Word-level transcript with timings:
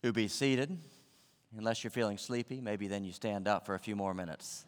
You 0.00 0.12
be 0.12 0.28
seated. 0.28 0.78
Unless 1.56 1.82
you're 1.82 1.90
feeling 1.90 2.18
sleepy, 2.18 2.60
maybe 2.60 2.86
then 2.86 3.02
you 3.02 3.10
stand 3.10 3.48
up 3.48 3.66
for 3.66 3.74
a 3.74 3.80
few 3.80 3.96
more 3.96 4.14
minutes. 4.14 4.64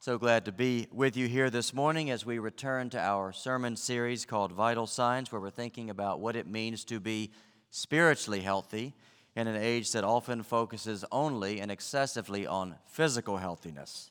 So 0.00 0.18
glad 0.18 0.44
to 0.46 0.52
be 0.52 0.88
with 0.90 1.16
you 1.16 1.28
here 1.28 1.50
this 1.50 1.72
morning 1.72 2.10
as 2.10 2.26
we 2.26 2.40
return 2.40 2.90
to 2.90 2.98
our 2.98 3.32
sermon 3.32 3.76
series 3.76 4.24
called 4.24 4.50
Vital 4.50 4.88
Signs, 4.88 5.30
where 5.30 5.40
we're 5.40 5.50
thinking 5.50 5.88
about 5.88 6.18
what 6.18 6.34
it 6.34 6.48
means 6.48 6.84
to 6.86 6.98
be 6.98 7.30
spiritually 7.70 8.40
healthy 8.40 8.92
in 9.36 9.46
an 9.46 9.56
age 9.56 9.92
that 9.92 10.02
often 10.02 10.42
focuses 10.42 11.04
only 11.12 11.60
and 11.60 11.70
excessively 11.70 12.44
on 12.44 12.74
physical 12.86 13.36
healthiness. 13.36 14.10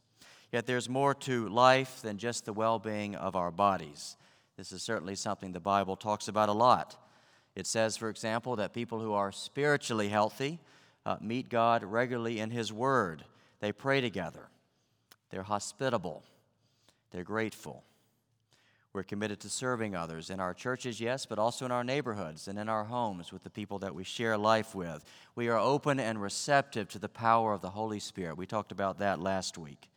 Yet 0.54 0.68
there's 0.68 0.88
more 0.88 1.14
to 1.16 1.50
life 1.50 2.02
than 2.02 2.18
just 2.18 2.46
the 2.46 2.54
well 2.54 2.80
being 2.80 3.16
of 3.16 3.36
our 3.36 3.52
bodies. 3.52 4.16
This 4.56 4.72
is 4.72 4.82
certainly 4.84 5.16
something 5.16 5.52
the 5.52 5.60
Bible 5.60 5.98
talks 5.98 6.30
about 6.30 6.48
a 6.48 6.54
lot. 6.54 6.96
It 7.56 7.66
says, 7.68 7.96
for 7.96 8.10
example, 8.10 8.58
that 8.58 8.74
people 8.74 9.00
who 9.00 9.14
are 9.14 9.32
spiritually 9.32 10.10
healthy 10.10 10.60
uh, 11.06 11.18
meet 11.22 11.50
God 11.50 11.84
regularly 11.84 12.40
in 12.40 12.52
His 12.52 12.74
Word. 12.74 13.24
They 13.60 13.72
pray 13.72 14.02
together. 14.02 14.50
They're 15.30 15.44
hospitable. 15.44 16.24
They're 17.12 17.24
grateful. 17.24 17.84
We're 18.92 19.04
committed 19.04 19.42
to 19.42 19.50
serving 19.50 19.94
others 19.94 20.30
in 20.30 20.40
our 20.40 20.54
churches, 20.54 21.02
yes, 21.02 21.26
but 21.26 21.38
also 21.38 21.66
in 21.66 21.72
our 21.72 21.84
neighborhoods 21.84 22.48
and 22.48 22.58
in 22.58 22.70
our 22.70 22.86
homes 22.86 23.32
with 23.32 23.44
the 23.44 23.50
people 23.50 23.80
that 23.80 23.94
we 23.94 24.06
share 24.06 24.38
life 24.38 24.74
with. 24.74 25.04
We 25.36 25.50
are 25.50 25.60
open 25.60 26.00
and 26.00 26.22
receptive 26.22 26.88
to 26.90 27.00
the 27.00 27.10
power 27.10 27.54
of 27.54 27.62
the 27.62 27.72
Holy 27.72 28.00
Spirit. 28.00 28.38
We 28.38 28.46
talked 28.46 28.72
about 28.72 29.00
that 29.00 29.20
last 29.20 29.58
week. 29.58 29.90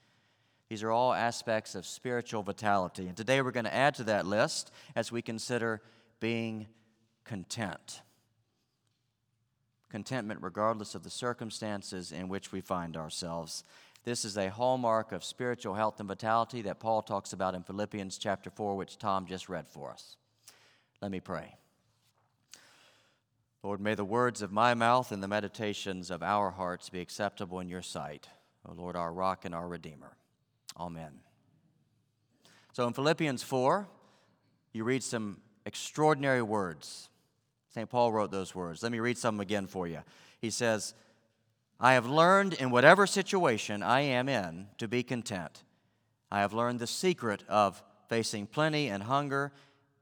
These 0.68 0.82
are 0.82 0.90
all 0.90 1.14
aspects 1.14 1.77
of 1.77 1.86
spiritual 1.86 2.42
vitality. 2.42 3.06
And 3.06 3.16
today 3.16 3.40
we're 3.40 3.52
going 3.52 3.64
to 3.64 3.74
add 3.74 3.94
to 3.96 4.04
that 4.04 4.27
list 4.27 4.72
as 4.96 5.12
we 5.12 5.22
consider 5.22 5.80
being 6.18 6.66
content. 7.28 8.00
Contentment, 9.91 10.41
regardless 10.42 10.95
of 10.95 11.05
the 11.05 11.10
circumstances 11.10 12.11
in 12.11 12.28
which 12.28 12.52
we 12.52 12.61
find 12.61 12.97
ourselves. 12.97 13.64
This 14.05 14.25
is 14.25 14.36
a 14.39 14.50
hallmark 14.50 15.12
of 15.12 15.22
spiritual 15.22 15.75
health 15.75 16.00
and 16.00 16.08
vitality 16.08 16.62
that 16.62 16.80
Paul 16.80 17.02
talks 17.02 17.33
about 17.33 17.55
in 17.55 17.62
Philippians 17.62 18.17
chapter 18.17 18.48
4, 18.48 18.77
which 18.77 18.98
Tom 18.98 19.27
just 19.27 19.48
read 19.48 19.69
for 19.69 19.92
us. 19.92 20.17
Let 21.02 21.11
me 21.11 21.20
pray. 21.20 21.55
Lord, 23.62 23.80
may 23.80 23.95
the 23.95 24.05
words 24.05 24.41
of 24.41 24.50
my 24.50 24.72
mouth 24.72 25.12
and 25.12 25.22
the 25.22 25.28
meditations 25.28 26.11
of 26.11 26.22
our 26.22 26.50
hearts 26.50 26.89
be 26.89 27.00
acceptable 27.00 27.61
in 27.61 27.69
your 27.69 27.83
sight, 27.83 28.28
O 28.67 28.72
Lord, 28.72 28.97
our 28.97 29.12
rock 29.12 29.45
and 29.45 29.55
our 29.55 29.69
redeemer. 29.69 30.17
Amen. 30.78 31.20
So 32.72 32.86
in 32.86 32.95
Philippians 32.95 33.42
4, 33.42 33.86
you 34.72 34.84
read 34.84 35.02
some 35.02 35.42
extraordinary 35.67 36.41
words. 36.41 37.11
St. 37.70 37.88
Paul 37.88 38.12
wrote 38.12 38.30
those 38.30 38.55
words. 38.55 38.83
Let 38.83 38.92
me 38.92 39.00
read 39.00 39.19
some 39.19 39.41
again 39.41 39.66
for 39.66 39.86
you. 39.86 40.00
He 40.41 40.50
says, 40.50 40.94
I 41.80 41.92
have 41.92 42.06
learned 42.06 42.55
in 42.55 42.70
whatever 42.70 43.06
situation 43.06 43.83
I 43.83 44.00
am 44.00 44.28
in 44.28 44.69
to 44.78 44.88
be 44.88 45.02
content. 45.02 45.62
I 46.30 46.41
have 46.41 46.52
learned 46.52 46.80
the 46.80 46.86
secret 46.86 47.44
of 47.48 47.83
facing 48.08 48.46
plenty 48.46 48.89
and 48.89 49.02
hunger, 49.02 49.52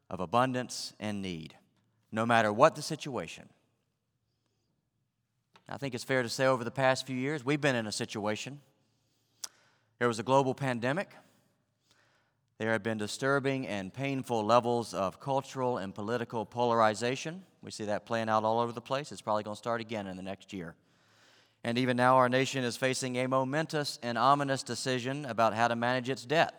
of 0.08 0.20
abundance 0.20 0.92
and 1.00 1.20
need, 1.20 1.54
no 2.12 2.24
matter 2.24 2.52
what 2.52 2.76
the 2.76 2.82
situation. 2.82 3.48
I 5.68 5.78
think 5.78 5.94
it's 5.94 6.04
fair 6.04 6.22
to 6.22 6.28
say 6.28 6.46
over 6.46 6.62
the 6.62 6.70
past 6.70 7.06
few 7.06 7.16
years, 7.16 7.44
we've 7.44 7.60
been 7.60 7.74
in 7.74 7.86
a 7.86 7.92
situation. 7.92 8.60
There 9.98 10.08
was 10.08 10.18
a 10.20 10.22
global 10.22 10.54
pandemic. 10.54 11.10
There 12.58 12.70
have 12.70 12.82
been 12.82 12.98
disturbing 12.98 13.66
and 13.66 13.92
painful 13.92 14.44
levels 14.44 14.94
of 14.94 15.20
cultural 15.20 15.78
and 15.78 15.94
political 15.94 16.46
polarization. 16.46 17.42
We 17.66 17.72
see 17.72 17.86
that 17.86 18.06
playing 18.06 18.28
out 18.28 18.44
all 18.44 18.60
over 18.60 18.70
the 18.70 18.80
place. 18.80 19.10
It's 19.10 19.20
probably 19.20 19.42
going 19.42 19.56
to 19.56 19.58
start 19.58 19.80
again 19.80 20.06
in 20.06 20.16
the 20.16 20.22
next 20.22 20.52
year. 20.52 20.76
And 21.64 21.76
even 21.76 21.96
now, 21.96 22.14
our 22.14 22.28
nation 22.28 22.62
is 22.62 22.76
facing 22.76 23.16
a 23.16 23.26
momentous 23.26 23.98
and 24.04 24.16
ominous 24.16 24.62
decision 24.62 25.24
about 25.24 25.52
how 25.52 25.66
to 25.66 25.74
manage 25.74 26.08
its 26.08 26.24
debt. 26.24 26.54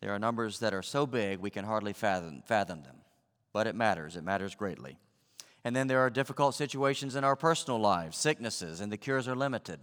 There 0.00 0.12
are 0.12 0.18
numbers 0.18 0.58
that 0.58 0.74
are 0.74 0.82
so 0.82 1.06
big 1.06 1.38
we 1.38 1.50
can 1.50 1.64
hardly 1.64 1.92
fathom, 1.92 2.42
fathom 2.44 2.82
them, 2.82 2.96
but 3.52 3.68
it 3.68 3.76
matters. 3.76 4.16
It 4.16 4.24
matters 4.24 4.56
greatly. 4.56 4.98
And 5.62 5.76
then 5.76 5.86
there 5.86 6.00
are 6.00 6.10
difficult 6.10 6.56
situations 6.56 7.14
in 7.14 7.22
our 7.22 7.36
personal 7.36 7.78
lives, 7.78 8.18
sicknesses, 8.18 8.80
and 8.80 8.90
the 8.90 8.96
cures 8.96 9.28
are 9.28 9.36
limited. 9.36 9.78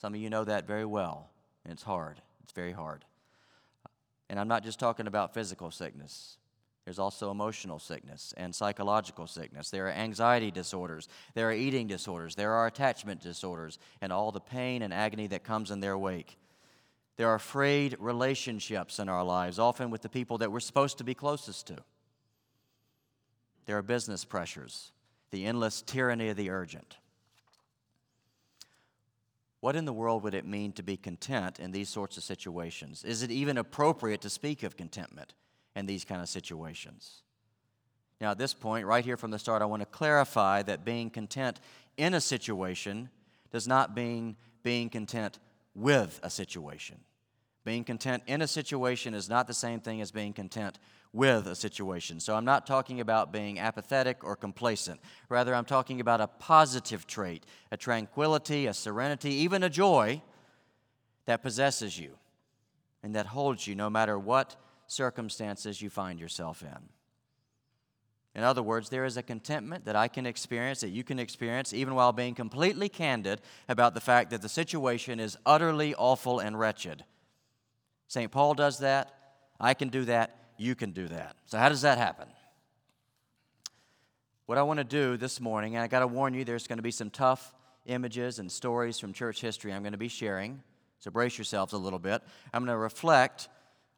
Some 0.00 0.14
of 0.14 0.20
you 0.20 0.30
know 0.30 0.44
that 0.44 0.66
very 0.66 0.86
well. 0.86 1.28
It's 1.66 1.82
hard, 1.82 2.22
it's 2.42 2.52
very 2.52 2.72
hard. 2.72 3.04
And 4.30 4.40
I'm 4.40 4.48
not 4.48 4.64
just 4.64 4.80
talking 4.80 5.06
about 5.06 5.34
physical 5.34 5.70
sickness. 5.70 6.38
There's 6.84 6.98
also 6.98 7.30
emotional 7.30 7.78
sickness 7.78 8.34
and 8.36 8.54
psychological 8.54 9.26
sickness. 9.26 9.70
There 9.70 9.86
are 9.86 9.92
anxiety 9.92 10.50
disorders. 10.50 11.08
There 11.32 11.48
are 11.48 11.52
eating 11.52 11.86
disorders. 11.86 12.34
There 12.34 12.52
are 12.52 12.66
attachment 12.66 13.22
disorders 13.22 13.78
and 14.02 14.12
all 14.12 14.32
the 14.32 14.40
pain 14.40 14.82
and 14.82 14.92
agony 14.92 15.26
that 15.28 15.44
comes 15.44 15.70
in 15.70 15.80
their 15.80 15.96
wake. 15.96 16.36
There 17.16 17.28
are 17.28 17.38
frayed 17.38 17.96
relationships 17.98 18.98
in 18.98 19.08
our 19.08 19.24
lives, 19.24 19.58
often 19.58 19.90
with 19.90 20.02
the 20.02 20.08
people 20.08 20.38
that 20.38 20.52
we're 20.52 20.60
supposed 20.60 20.98
to 20.98 21.04
be 21.04 21.14
closest 21.14 21.68
to. 21.68 21.76
There 23.66 23.78
are 23.78 23.82
business 23.82 24.24
pressures, 24.26 24.92
the 25.30 25.46
endless 25.46 25.80
tyranny 25.80 26.28
of 26.28 26.36
the 26.36 26.50
urgent. 26.50 26.98
What 29.60 29.76
in 29.76 29.86
the 29.86 29.92
world 29.94 30.22
would 30.24 30.34
it 30.34 30.44
mean 30.44 30.72
to 30.72 30.82
be 30.82 30.98
content 30.98 31.58
in 31.58 31.70
these 31.70 31.88
sorts 31.88 32.18
of 32.18 32.24
situations? 32.24 33.04
Is 33.04 33.22
it 33.22 33.30
even 33.30 33.56
appropriate 33.56 34.20
to 34.20 34.28
speak 34.28 34.62
of 34.62 34.76
contentment 34.76 35.32
in 35.74 35.86
these 35.86 36.04
kind 36.04 36.20
of 36.20 36.28
situations? 36.28 37.22
Now, 38.20 38.30
at 38.30 38.38
this 38.38 38.54
point, 38.54 38.86
right 38.86 39.04
here 39.04 39.16
from 39.16 39.30
the 39.30 39.38
start, 39.38 39.62
I 39.62 39.66
want 39.66 39.82
to 39.82 39.86
clarify 39.86 40.62
that 40.62 40.84
being 40.84 41.10
content 41.10 41.60
in 41.96 42.14
a 42.14 42.20
situation 42.20 43.10
does 43.50 43.68
not 43.68 43.94
mean 43.94 44.36
being 44.62 44.88
content 44.88 45.38
with 45.74 46.20
a 46.22 46.30
situation. 46.30 46.98
Being 47.64 47.84
content 47.84 48.22
in 48.26 48.42
a 48.42 48.46
situation 48.46 49.14
is 49.14 49.28
not 49.28 49.46
the 49.46 49.54
same 49.54 49.80
thing 49.80 50.00
as 50.00 50.10
being 50.10 50.32
content 50.32 50.78
with 51.12 51.46
a 51.46 51.54
situation. 51.54 52.20
So 52.20 52.34
I'm 52.34 52.44
not 52.44 52.66
talking 52.66 53.00
about 53.00 53.32
being 53.32 53.58
apathetic 53.58 54.22
or 54.22 54.36
complacent. 54.36 55.00
Rather, 55.28 55.54
I'm 55.54 55.64
talking 55.64 56.00
about 56.00 56.20
a 56.20 56.26
positive 56.26 57.06
trait, 57.06 57.46
a 57.70 57.76
tranquility, 57.76 58.66
a 58.66 58.74
serenity, 58.74 59.32
even 59.34 59.62
a 59.62 59.70
joy 59.70 60.20
that 61.26 61.42
possesses 61.42 61.98
you 61.98 62.18
and 63.02 63.14
that 63.14 63.26
holds 63.26 63.66
you 63.66 63.74
no 63.74 63.88
matter 63.88 64.18
what 64.18 64.56
circumstances 64.86 65.80
you 65.80 65.90
find 65.90 66.20
yourself 66.20 66.62
in. 66.62 66.88
In 68.34 68.42
other 68.42 68.62
words, 68.62 68.88
there 68.88 69.04
is 69.04 69.16
a 69.16 69.22
contentment 69.22 69.84
that 69.84 69.94
I 69.94 70.08
can 70.08 70.26
experience, 70.26 70.80
that 70.80 70.88
you 70.88 71.04
can 71.04 71.20
experience, 71.20 71.72
even 71.72 71.94
while 71.94 72.12
being 72.12 72.34
completely 72.34 72.88
candid 72.88 73.40
about 73.68 73.94
the 73.94 74.00
fact 74.00 74.30
that 74.30 74.42
the 74.42 74.48
situation 74.48 75.20
is 75.20 75.38
utterly 75.46 75.94
awful 75.94 76.40
and 76.40 76.58
wretched. 76.58 77.04
St. 78.08 78.30
Paul 78.30 78.54
does 78.54 78.78
that. 78.80 79.14
I 79.60 79.74
can 79.74 79.88
do 79.88 80.04
that 80.06 80.36
you 80.56 80.74
can 80.74 80.92
do 80.92 81.08
that. 81.08 81.36
So, 81.46 81.58
how 81.58 81.68
does 81.68 81.82
that 81.82 81.98
happen? 81.98 82.28
What 84.46 84.58
I 84.58 84.62
want 84.62 84.78
to 84.78 84.84
do 84.84 85.16
this 85.16 85.40
morning, 85.40 85.74
and 85.74 85.82
I 85.82 85.86
got 85.86 86.00
to 86.00 86.06
warn 86.06 86.34
you, 86.34 86.44
there's 86.44 86.66
going 86.66 86.78
to 86.78 86.82
be 86.82 86.90
some 86.90 87.10
tough 87.10 87.54
images 87.86 88.38
and 88.38 88.50
stories 88.50 88.98
from 88.98 89.12
church 89.12 89.40
history 89.40 89.72
I'm 89.72 89.82
going 89.82 89.92
to 89.92 89.98
be 89.98 90.08
sharing. 90.08 90.62
So, 91.00 91.10
brace 91.10 91.36
yourselves 91.38 91.72
a 91.72 91.78
little 91.78 91.98
bit. 91.98 92.22
I'm 92.52 92.64
going 92.64 92.74
to 92.74 92.78
reflect 92.78 93.48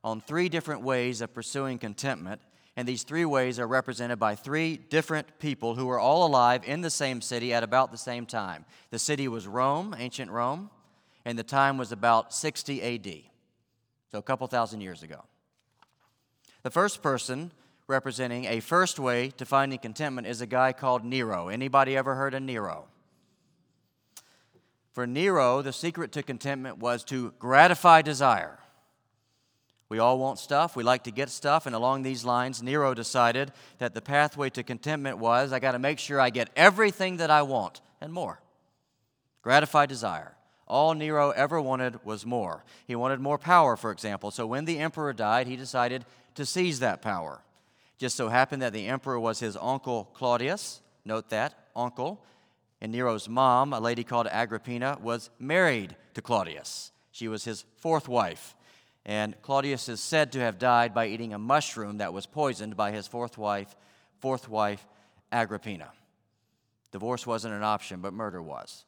on 0.06 0.20
three 0.20 0.48
different 0.48 0.82
ways 0.82 1.20
of 1.20 1.34
pursuing 1.34 1.78
contentment. 1.78 2.40
And 2.76 2.86
these 2.86 3.02
three 3.02 3.24
ways 3.24 3.58
are 3.58 3.66
represented 3.66 4.20
by 4.20 4.36
three 4.36 4.76
different 4.76 5.40
people 5.40 5.74
who 5.74 5.86
were 5.86 5.98
all 5.98 6.24
alive 6.24 6.62
in 6.64 6.80
the 6.80 6.90
same 6.90 7.20
city 7.20 7.52
at 7.52 7.64
about 7.64 7.90
the 7.90 7.98
same 7.98 8.24
time. 8.24 8.64
The 8.90 9.00
city 9.00 9.26
was 9.26 9.48
Rome, 9.48 9.96
ancient 9.98 10.30
Rome, 10.30 10.70
and 11.24 11.36
the 11.36 11.42
time 11.42 11.76
was 11.76 11.90
about 11.90 12.32
60 12.32 12.82
AD, 12.82 13.22
so 14.12 14.18
a 14.18 14.22
couple 14.22 14.46
thousand 14.46 14.80
years 14.80 15.02
ago. 15.02 15.24
The 16.62 16.70
first 16.70 17.02
person 17.02 17.50
representing 17.88 18.44
a 18.44 18.60
first 18.60 19.00
way 19.00 19.30
to 19.30 19.44
finding 19.44 19.80
contentment 19.80 20.28
is 20.28 20.40
a 20.40 20.46
guy 20.46 20.72
called 20.72 21.04
Nero. 21.04 21.48
Anybody 21.48 21.96
ever 21.96 22.14
heard 22.14 22.34
of 22.34 22.42
Nero? 22.42 22.86
For 24.92 25.04
Nero, 25.04 25.62
the 25.62 25.72
secret 25.72 26.12
to 26.12 26.22
contentment 26.22 26.78
was 26.78 27.02
to 27.04 27.32
gratify 27.40 28.02
desire. 28.02 28.60
We 29.88 30.00
all 30.00 30.18
want 30.18 30.40
stuff, 30.40 30.74
we 30.74 30.82
like 30.82 31.04
to 31.04 31.12
get 31.12 31.30
stuff, 31.30 31.66
and 31.66 31.74
along 31.74 32.02
these 32.02 32.24
lines, 32.24 32.60
Nero 32.60 32.92
decided 32.92 33.52
that 33.78 33.94
the 33.94 34.02
pathway 34.02 34.50
to 34.50 34.64
contentment 34.64 35.18
was 35.18 35.52
I 35.52 35.60
got 35.60 35.72
to 35.72 35.78
make 35.78 36.00
sure 36.00 36.20
I 36.20 36.30
get 36.30 36.50
everything 36.56 37.18
that 37.18 37.30
I 37.30 37.42
want 37.42 37.80
and 38.00 38.12
more. 38.12 38.40
Gratify 39.42 39.86
desire. 39.86 40.34
All 40.66 40.94
Nero 40.94 41.30
ever 41.30 41.60
wanted 41.60 42.04
was 42.04 42.26
more. 42.26 42.64
He 42.88 42.96
wanted 42.96 43.20
more 43.20 43.38
power, 43.38 43.76
for 43.76 43.92
example. 43.92 44.32
So 44.32 44.44
when 44.44 44.64
the 44.64 44.80
emperor 44.80 45.12
died, 45.12 45.46
he 45.46 45.54
decided 45.54 46.04
to 46.34 46.44
seize 46.44 46.80
that 46.80 47.00
power. 47.00 47.40
Just 47.96 48.16
so 48.16 48.28
happened 48.28 48.62
that 48.62 48.72
the 48.72 48.88
emperor 48.88 49.20
was 49.20 49.38
his 49.38 49.56
uncle 49.56 50.10
Claudius. 50.14 50.80
Note 51.04 51.30
that, 51.30 51.54
uncle. 51.76 52.20
And 52.80 52.90
Nero's 52.90 53.28
mom, 53.28 53.72
a 53.72 53.78
lady 53.78 54.02
called 54.02 54.26
Agrippina, 54.26 54.98
was 55.00 55.30
married 55.38 55.94
to 56.14 56.22
Claudius. 56.22 56.90
She 57.12 57.28
was 57.28 57.44
his 57.44 57.64
fourth 57.78 58.08
wife. 58.08 58.55
And 59.06 59.40
Claudius 59.40 59.88
is 59.88 60.00
said 60.00 60.32
to 60.32 60.40
have 60.40 60.58
died 60.58 60.92
by 60.92 61.06
eating 61.06 61.32
a 61.32 61.38
mushroom 61.38 61.98
that 61.98 62.12
was 62.12 62.26
poisoned 62.26 62.76
by 62.76 62.90
his 62.90 63.06
fourth 63.06 63.38
wife, 63.38 63.76
fourth 64.18 64.48
wife 64.48 64.84
Agrippina. 65.30 65.92
Divorce 66.90 67.24
wasn't 67.24 67.54
an 67.54 67.62
option, 67.62 68.00
but 68.00 68.12
murder 68.12 68.42
was. 68.42 68.84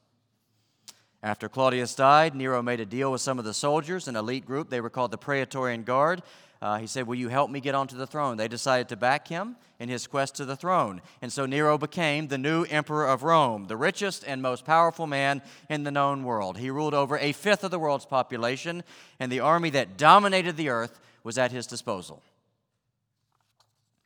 After 1.23 1.49
Claudius 1.49 1.95
died, 1.95 2.35
Nero 2.35 2.63
made 2.63 2.79
a 2.79 2.87
deal 2.87 3.11
with 3.11 3.21
some 3.21 3.39
of 3.39 3.45
the 3.45 3.55
soldiers, 3.55 4.07
an 4.07 4.15
elite 4.15 4.47
group. 4.47 4.71
They 4.71 4.81
were 4.81 4.91
called 4.91 5.11
the 5.11 5.19
Praetorian 5.19 5.83
Guard. 5.83 6.23
Uh, 6.63 6.79
he 6.79 6.87
said, 6.87 7.07
Will 7.07 7.17
you 7.17 7.29
help 7.29 7.51
me 7.51 7.61
get 7.61 7.75
onto 7.75 7.97
the 7.97 8.07
throne? 8.07 8.37
They 8.37 8.47
decided 8.47 8.89
to 8.89 8.97
back 8.97 9.27
him 9.27 9.57
in 9.81 9.89
his 9.89 10.07
quest 10.07 10.37
to 10.37 10.45
the 10.45 10.57
throne. 10.57 11.01
And 11.21 11.33
so 11.33 11.45
Nero 11.45 11.77
became 11.77 12.29
the 12.29 12.39
new 12.39 12.65
emperor 12.65 13.09
of 13.09 13.25
Rome, 13.25 13.67
the 13.67 13.77
richest 13.77 14.25
and 14.27 14.43
most 14.43 14.65
powerful 14.65 15.07
man 15.07 15.43
in 15.69 15.85
the 15.85 15.91
known 15.91 16.25
world. 16.25 16.59
He 16.59 16.71
ruled 16.71 16.95
over 16.95 17.19
a 17.19 17.33
fifth 17.33 17.65
of 17.65 17.71
the 17.71 17.79
world's 17.79 18.07
population, 18.07 18.85
and 19.19 19.31
the 19.31 19.41
army 19.41 19.71
that 19.71 19.97
dominated 19.97 20.57
the 20.57 20.69
earth 20.69 21.01
was 21.25 21.39
at 21.39 21.53
his 21.53 21.67
disposal. 21.67 22.23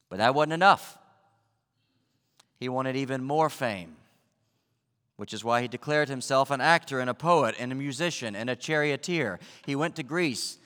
But 0.08 0.18
that 0.18 0.34
wasn't 0.34 0.54
enough. 0.54 0.98
He 2.58 2.68
wanted 2.68 2.96
even 2.96 3.22
more 3.22 3.50
fame 3.50 3.96
which 5.22 5.32
is 5.32 5.44
why 5.44 5.62
he 5.62 5.68
declared 5.68 6.08
himself 6.08 6.50
an 6.50 6.60
actor 6.60 6.98
and 6.98 7.08
a 7.08 7.14
poet 7.14 7.54
and 7.56 7.70
a 7.70 7.76
musician 7.76 8.34
and 8.34 8.50
a 8.50 8.56
charioteer. 8.56 9.38
He 9.64 9.76
went 9.76 9.94
to 9.94 10.02
Greece. 10.02 10.58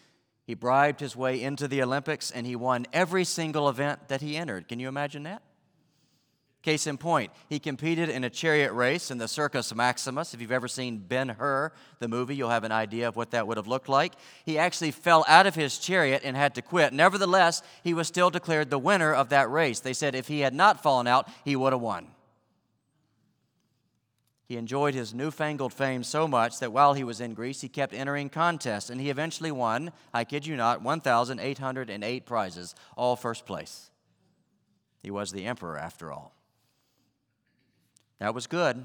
He 0.47 0.55
bribed 0.55 1.00
his 1.00 1.14
way 1.14 1.43
into 1.43 1.69
the 1.69 1.82
Olympics 1.82 2.31
and 2.31 2.47
he 2.47 2.56
won 2.56 2.87
every 2.91 3.25
single 3.25 3.69
event 3.69 4.08
that 4.08 4.23
he 4.23 4.35
entered. 4.35 4.67
Can 4.67 4.81
you 4.81 4.88
imagine 4.88 5.25
that? 5.25 5.43
Case 6.62 6.87
in 6.87 6.97
point, 6.97 7.32
he 7.50 7.58
competed 7.58 8.08
in 8.08 8.25
a 8.25 8.31
chariot 8.31 8.73
race 8.73 9.11
in 9.11 9.19
the 9.19 9.29
Circus 9.29 9.75
Maximus. 9.75 10.32
If 10.32 10.41
you've 10.41 10.50
ever 10.50 10.69
seen 10.69 11.05
Ben 11.06 11.29
Hur, 11.29 11.70
the 11.99 12.08
movie, 12.08 12.35
you'll 12.35 12.49
have 12.49 12.64
an 12.64 12.73
idea 12.73 13.08
of 13.08 13.14
what 13.14 13.32
that 13.32 13.47
would 13.47 13.58
have 13.58 13.69
looked 13.69 13.91
like. 13.91 14.14
He 14.47 14.56
actually 14.56 14.93
fell 14.93 15.23
out 15.29 15.47
of 15.47 15.55
his 15.55 15.76
chariot 15.76 16.23
and 16.25 16.35
had 16.35 16.55
to 16.55 16.62
quit. 16.62 16.94
Nevertheless, 16.94 17.62
he 17.85 17.93
was 17.93 18.08
still 18.08 18.31
declared 18.31 18.70
the 18.70 18.79
winner 18.79 19.12
of 19.12 19.29
that 19.29 19.50
race. 19.50 19.81
They 19.81 19.93
said 19.93 20.14
if 20.14 20.29
he 20.29 20.41
had 20.41 20.55
not 20.55 20.82
fallen 20.82 21.06
out, 21.06 21.29
he 21.44 21.56
would 21.56 21.75
have 21.75 21.82
won. 21.82 22.06
He 24.46 24.56
enjoyed 24.56 24.94
his 24.94 25.12
newfangled 25.12 25.72
fame 25.72 26.04
so 26.04 26.28
much 26.28 26.60
that 26.60 26.72
while 26.72 26.94
he 26.94 27.02
was 27.02 27.20
in 27.20 27.34
Greece, 27.34 27.60
he 27.60 27.69
kept 27.69 27.93
entering 27.93 28.28
contests, 28.28 28.90
and 28.90 29.00
he 29.00 29.10
eventually 29.10 29.50
won, 29.50 29.93
I 30.14 30.22
kid 30.22 30.46
you 30.46 30.54
not, 30.56 30.82
1,808 30.82 32.26
prizes, 32.26 32.75
all 32.96 33.16
first 33.16 33.44
place. 33.44 33.90
He 35.02 35.10
was 35.10 35.32
the 35.32 35.46
emperor, 35.46 35.76
after 35.76 36.12
all. 36.12 36.32
That 38.20 38.34
was 38.34 38.46
good, 38.46 38.84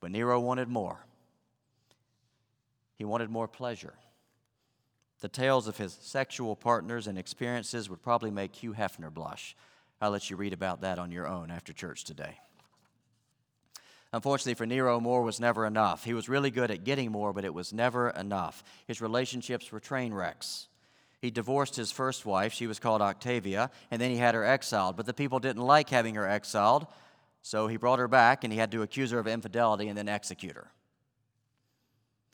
but 0.00 0.10
Nero 0.10 0.38
wanted 0.38 0.68
more. 0.68 1.06
He 2.96 3.04
wanted 3.06 3.30
more 3.30 3.48
pleasure. 3.48 3.94
The 5.20 5.28
tales 5.28 5.68
of 5.68 5.78
his 5.78 5.96
sexual 6.02 6.54
partners 6.54 7.06
and 7.06 7.16
experiences 7.16 7.88
would 7.88 8.02
probably 8.02 8.30
make 8.30 8.56
Hugh 8.56 8.74
Hefner 8.74 9.12
blush. 9.12 9.56
I'll 10.00 10.10
let 10.10 10.28
you 10.28 10.36
read 10.36 10.52
about 10.52 10.82
that 10.82 10.98
on 10.98 11.12
your 11.12 11.26
own 11.26 11.50
after 11.50 11.72
church 11.72 12.04
today. 12.04 12.38
Unfortunately 14.12 14.54
for 14.54 14.66
Nero, 14.66 15.00
more 15.00 15.22
was 15.22 15.40
never 15.40 15.64
enough. 15.64 16.04
He 16.04 16.12
was 16.12 16.28
really 16.28 16.50
good 16.50 16.70
at 16.70 16.84
getting 16.84 17.10
more, 17.10 17.32
but 17.32 17.46
it 17.46 17.54
was 17.54 17.72
never 17.72 18.10
enough. 18.10 18.62
His 18.86 19.00
relationships 19.00 19.72
were 19.72 19.80
train 19.80 20.12
wrecks. 20.12 20.68
He 21.20 21.30
divorced 21.30 21.76
his 21.76 21.92
first 21.92 22.26
wife, 22.26 22.52
she 22.52 22.66
was 22.66 22.78
called 22.78 23.00
Octavia, 23.00 23.70
and 23.90 24.02
then 24.02 24.10
he 24.10 24.16
had 24.16 24.34
her 24.34 24.44
exiled. 24.44 24.96
But 24.96 25.06
the 25.06 25.14
people 25.14 25.38
didn't 25.38 25.62
like 25.62 25.88
having 25.88 26.16
her 26.16 26.28
exiled, 26.28 26.86
so 27.40 27.68
he 27.68 27.76
brought 27.76 28.00
her 28.00 28.08
back 28.08 28.44
and 28.44 28.52
he 28.52 28.58
had 28.58 28.72
to 28.72 28.82
accuse 28.82 29.12
her 29.12 29.18
of 29.18 29.26
infidelity 29.26 29.88
and 29.88 29.96
then 29.96 30.08
execute 30.08 30.56
her. 30.56 30.72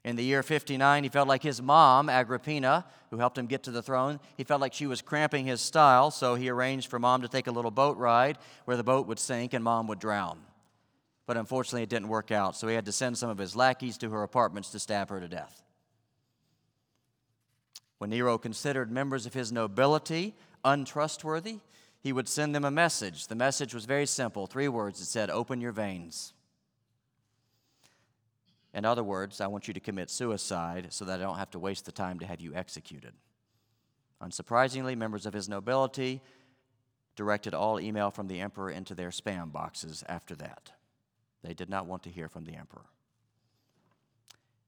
In 0.05 0.17
the 0.17 0.25
year 0.25 0.43
59, 0.43 1.03
he 1.03 1.09
felt 1.11 1.29
like 1.29 1.43
his 1.43 1.61
mom, 1.61 2.09
Agrippina, 2.09 2.87
who 3.11 3.19
helped 3.19 3.37
him 3.37 3.47
get 3.47 3.63
to 3.65 3.71
the 3.71 3.83
throne, 3.83 4.21
he 4.37 4.45
felt 4.45 4.61
like 4.61 4.73
she 4.73 4.87
was 4.87 5.03
cramping 5.03 5.45
his 5.45 5.61
style, 5.61 6.11
so 6.11 6.35
he 6.35 6.49
arranged 6.49 6.89
for 6.89 6.99
mom 6.99 7.23
to 7.23 7.29
take 7.29 7.47
a 7.47 7.53
little 7.53 7.71
boat 7.71 7.99
ride 7.99 8.39
where 8.65 8.77
the 8.77 8.85
boat 8.85 9.07
would 9.07 9.19
sink 9.19 9.53
and 9.53 9.63
mom 9.63 9.87
would 9.87 9.99
drown 9.99 10.39
but 11.29 11.37
unfortunately 11.37 11.83
it 11.83 11.91
didn't 11.91 12.09
work 12.09 12.31
out, 12.31 12.57
so 12.57 12.67
he 12.67 12.75
had 12.75 12.87
to 12.87 12.91
send 12.91 13.19
some 13.19 13.29
of 13.29 13.37
his 13.37 13.55
lackeys 13.55 13.99
to 13.99 14.09
her 14.09 14.23
apartments 14.23 14.71
to 14.71 14.79
stab 14.79 15.11
her 15.11 15.21
to 15.21 15.29
death. 15.29 15.63
When 17.99 18.09
Nero 18.09 18.39
considered 18.39 18.91
members 18.91 19.27
of 19.27 19.35
his 19.35 19.53
nobility 19.53 20.35
untrustworthy, 20.65 21.59
he 22.01 22.15
would 22.15 22.29
send 22.29 22.55
them 22.55 22.65
a 22.65 22.71
message. 22.71 23.27
The 23.27 23.35
message 23.35 23.75
was 23.75 23.85
very 23.85 24.07
simple 24.07 24.47
three 24.47 24.69
words 24.69 25.03
it 25.03 25.05
said, 25.05 25.29
Open 25.29 25.61
your 25.61 25.73
veins. 25.73 26.33
In 28.73 28.87
other 28.87 29.05
words, 29.05 29.43
I 29.43 29.49
want 29.49 29.69
you 29.69 29.75
to 29.75 29.81
commit 29.81 30.09
suicide 30.09 30.87
so 30.89 31.05
that 31.05 31.21
I 31.21 31.25
don't 31.25 31.37
have 31.37 31.51
to 31.51 31.59
waste 31.59 31.85
the 31.85 31.93
time 31.93 32.21
to 32.21 32.27
have 32.27 32.41
you 32.41 32.55
executed. 32.55 33.13
Unsurprisingly, 34.23 34.97
members 34.97 35.27
of 35.27 35.35
his 35.35 35.47
nobility 35.47 36.23
directed 37.17 37.53
all 37.53 37.79
email 37.79 38.11
from 38.11 38.29
the 38.29 38.41
emperor 38.41 38.71
into 38.71 38.95
their 38.95 39.11
spam 39.11 39.53
boxes 39.53 40.03
after 40.09 40.35
that. 40.37 40.73
They 41.43 41.55
did 41.55 41.71
not 41.71 41.87
want 41.87 42.03
to 42.05 42.11
hear 42.11 42.29
from 42.29 42.45
the 42.45 42.55
emperor. 42.55 42.87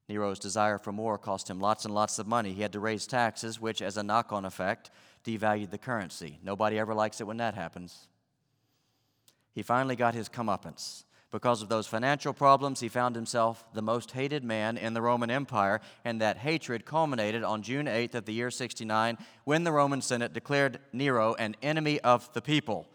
Nero's 0.07 0.39
desire 0.39 0.77
for 0.77 0.91
more 0.91 1.17
cost 1.17 1.49
him 1.49 1.59
lots 1.59 1.85
and 1.85 1.93
lots 1.93 2.19
of 2.19 2.27
money. 2.27 2.53
He 2.53 2.61
had 2.61 2.73
to 2.73 2.79
raise 2.79 3.07
taxes, 3.07 3.61
which, 3.61 3.81
as 3.81 3.97
a 3.97 4.03
knock 4.03 4.33
on 4.33 4.45
effect, 4.45 4.91
devalued 5.23 5.71
the 5.71 5.77
currency. 5.77 6.39
Nobody 6.43 6.77
ever 6.77 6.93
likes 6.93 7.21
it 7.21 7.27
when 7.27 7.37
that 7.37 7.55
happens. 7.55 8.07
He 9.53 9.63
finally 9.63 9.95
got 9.95 10.13
his 10.13 10.29
comeuppance. 10.29 11.03
Because 11.31 11.61
of 11.61 11.69
those 11.69 11.87
financial 11.87 12.33
problems, 12.33 12.81
he 12.81 12.89
found 12.89 13.15
himself 13.15 13.63
the 13.73 13.81
most 13.81 14.11
hated 14.11 14.43
man 14.43 14.77
in 14.77 14.93
the 14.93 15.01
Roman 15.01 15.31
Empire, 15.31 15.79
and 16.03 16.19
that 16.19 16.37
hatred 16.37 16.85
culminated 16.85 17.41
on 17.41 17.61
June 17.61 17.85
8th 17.85 18.15
of 18.15 18.25
the 18.25 18.33
year 18.33 18.51
69 18.51 19.17
when 19.45 19.63
the 19.63 19.71
Roman 19.71 20.01
Senate 20.01 20.33
declared 20.33 20.79
Nero 20.91 21.33
an 21.35 21.55
enemy 21.61 22.01
of 22.01 22.31
the 22.33 22.41
people 22.41 22.89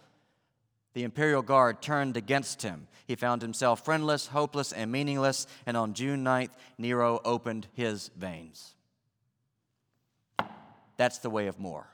the 0.96 1.04
imperial 1.04 1.42
guard 1.42 1.82
turned 1.82 2.16
against 2.16 2.62
him. 2.62 2.88
He 3.06 3.16
found 3.16 3.42
himself 3.42 3.84
friendless, 3.84 4.28
hopeless, 4.28 4.72
and 4.72 4.90
meaningless, 4.90 5.46
and 5.66 5.76
on 5.76 5.92
June 5.92 6.24
9th, 6.24 6.48
Nero 6.78 7.20
opened 7.22 7.66
his 7.74 8.10
veins. 8.16 8.74
That's 10.96 11.18
the 11.18 11.28
way 11.28 11.48
of 11.48 11.58
more. 11.58 11.86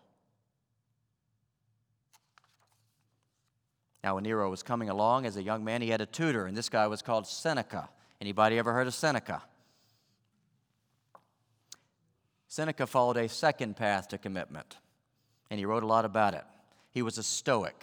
Now, 4.05 4.15
when 4.15 4.23
Nero 4.23 4.49
was 4.49 4.63
coming 4.63 4.89
along 4.89 5.27
as 5.27 5.37
a 5.37 5.43
young 5.43 5.65
man, 5.65 5.83
he 5.83 5.89
had 5.89 6.01
a 6.01 6.07
tutor, 6.07 6.47
and 6.47 6.57
this 6.57 6.69
guy 6.69 6.87
was 6.87 7.03
called 7.03 7.27
Seneca. 7.27 7.89
Anybody 8.21 8.57
ever 8.57 8.73
heard 8.73 8.87
of 8.87 8.95
Seneca? 8.95 9.43
Seneca 12.47 12.87
followed 12.87 13.17
a 13.17 13.29
second 13.29 13.75
path 13.77 14.07
to 14.11 14.19
commitment, 14.19 14.77
and 15.51 15.59
he 15.59 15.67
wrote 15.67 15.83
a 15.83 15.87
lot 15.87 16.05
about 16.05 16.35
it. 16.35 16.45
He 16.93 17.03
was 17.03 17.19
a 17.19 17.25
Stoic 17.25 17.83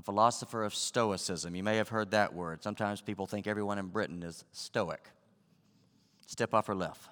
a 0.00 0.02
philosopher 0.02 0.64
of 0.64 0.74
Stoicism. 0.74 1.54
You 1.54 1.62
may 1.62 1.76
have 1.76 1.90
heard 1.90 2.12
that 2.12 2.32
word. 2.32 2.62
Sometimes 2.62 3.02
people 3.02 3.26
think 3.26 3.46
everyone 3.46 3.78
in 3.78 3.88
Britain 3.88 4.22
is 4.22 4.46
Stoic. 4.50 5.10
Step 6.26 6.54
off 6.54 6.70
or 6.70 6.74
left. 6.74 7.10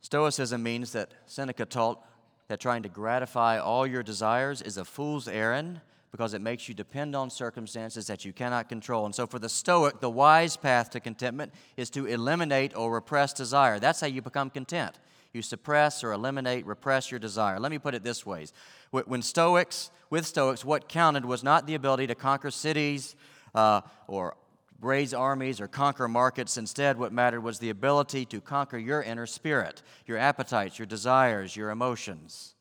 Stoicism 0.00 0.64
means 0.64 0.90
that 0.90 1.12
Seneca 1.26 1.64
taught 1.64 2.04
that 2.48 2.58
trying 2.58 2.82
to 2.82 2.88
gratify 2.88 3.60
all 3.60 3.86
your 3.86 4.02
desires 4.02 4.60
is 4.60 4.78
a 4.78 4.84
fool's 4.84 5.28
errand 5.28 5.80
because 6.10 6.34
it 6.34 6.40
makes 6.40 6.68
you 6.68 6.74
depend 6.74 7.14
on 7.14 7.30
circumstances 7.30 8.08
that 8.08 8.24
you 8.24 8.32
cannot 8.32 8.68
control. 8.68 9.06
And 9.06 9.14
so, 9.14 9.28
for 9.28 9.38
the 9.38 9.48
Stoic, 9.48 10.00
the 10.00 10.10
wise 10.10 10.56
path 10.56 10.90
to 10.90 10.98
contentment 10.98 11.52
is 11.76 11.88
to 11.90 12.06
eliminate 12.06 12.76
or 12.76 12.92
repress 12.92 13.32
desire. 13.32 13.78
That's 13.78 14.00
how 14.00 14.08
you 14.08 14.22
become 14.22 14.50
content. 14.50 14.98
You 15.32 15.42
suppress 15.42 16.02
or 16.02 16.12
eliminate, 16.12 16.66
repress 16.66 17.10
your 17.10 17.20
desire. 17.20 17.60
Let 17.60 17.70
me 17.70 17.78
put 17.78 17.94
it 17.94 18.02
this 18.02 18.26
way. 18.26 18.46
When 18.90 19.22
Stoics, 19.22 19.90
with 20.10 20.26
Stoics, 20.26 20.64
what 20.64 20.88
counted 20.88 21.24
was 21.24 21.44
not 21.44 21.66
the 21.66 21.74
ability 21.74 22.08
to 22.08 22.14
conquer 22.14 22.50
cities 22.50 23.14
uh, 23.54 23.82
or 24.08 24.36
raise 24.80 25.14
armies 25.14 25.60
or 25.60 25.68
conquer 25.68 26.08
markets. 26.08 26.56
Instead, 26.56 26.98
what 26.98 27.12
mattered 27.12 27.42
was 27.42 27.58
the 27.58 27.70
ability 27.70 28.24
to 28.26 28.40
conquer 28.40 28.78
your 28.78 29.02
inner 29.02 29.26
spirit, 29.26 29.82
your 30.06 30.18
appetites, 30.18 30.78
your 30.78 30.86
desires, 30.86 31.54
your 31.54 31.70
emotions. 31.70 32.54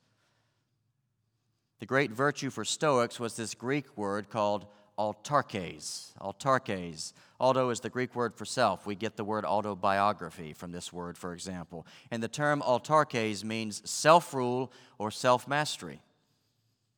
The 1.80 1.86
great 1.86 2.12
virtue 2.12 2.50
for 2.50 2.66
Stoics 2.66 3.20
was 3.20 3.36
this 3.36 3.54
Greek 3.56 3.98
word 3.98 4.30
called 4.30 4.66
autarkes. 5.00 6.12
Autarkes. 6.20 7.14
Auto 7.40 7.70
is 7.70 7.80
the 7.80 7.90
Greek 7.90 8.14
word 8.16 8.36
for 8.36 8.44
self. 8.44 8.86
We 8.86 8.96
get 8.96 9.16
the 9.16 9.24
word 9.24 9.46
autobiography 9.46 10.52
from 10.52 10.74
this 10.74 10.92
word, 10.92 11.18
for 11.18 11.34
example. 11.34 11.88
And 12.12 12.22
the 12.22 12.28
term 12.28 12.62
autarkes 12.62 13.46
means 13.46 13.82
self 13.90 14.34
rule 14.34 14.72
or 14.98 15.10
self 15.10 15.48
mastery. 15.48 16.02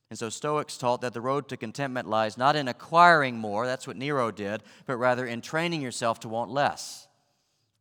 And 0.10 0.20
so 0.20 0.28
Stoics 0.28 0.78
taught 0.78 1.02
that 1.02 1.14
the 1.14 1.22
road 1.22 1.48
to 1.50 1.58
contentment 1.58 2.10
lies 2.10 2.38
not 2.38 2.58
in 2.58 2.68
acquiring 2.68 3.38
more, 3.38 3.66
that's 3.66 3.88
what 3.88 3.96
Nero 3.96 4.30
did, 4.30 4.62
but 4.86 4.98
rather 4.98 5.26
in 5.26 5.40
training 5.40 5.82
yourself 5.82 6.20
to 6.22 6.28
want 6.28 6.52
less. 6.52 7.08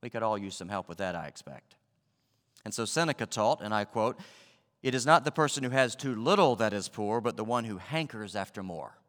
We 0.00 0.10
could 0.10 0.22
all 0.22 0.38
use 0.38 0.54
some 0.54 0.68
help 0.68 0.88
with 0.88 0.98
that, 0.98 1.16
I 1.16 1.26
expect. 1.26 1.74
And 2.64 2.72
so 2.72 2.84
Seneca 2.84 3.26
taught, 3.26 3.62
and 3.62 3.74
I 3.74 3.84
quote, 3.84 4.16
It 4.82 4.94
is 4.94 5.06
not 5.06 5.24
the 5.24 5.32
person 5.32 5.64
who 5.64 5.70
has 5.70 5.96
too 5.96 6.14
little 6.14 6.54
that 6.56 6.72
is 6.72 6.88
poor, 6.88 7.20
but 7.20 7.36
the 7.36 7.44
one 7.44 7.64
who 7.64 7.78
hankers 7.78 8.36
after 8.36 8.62
more. 8.62 8.99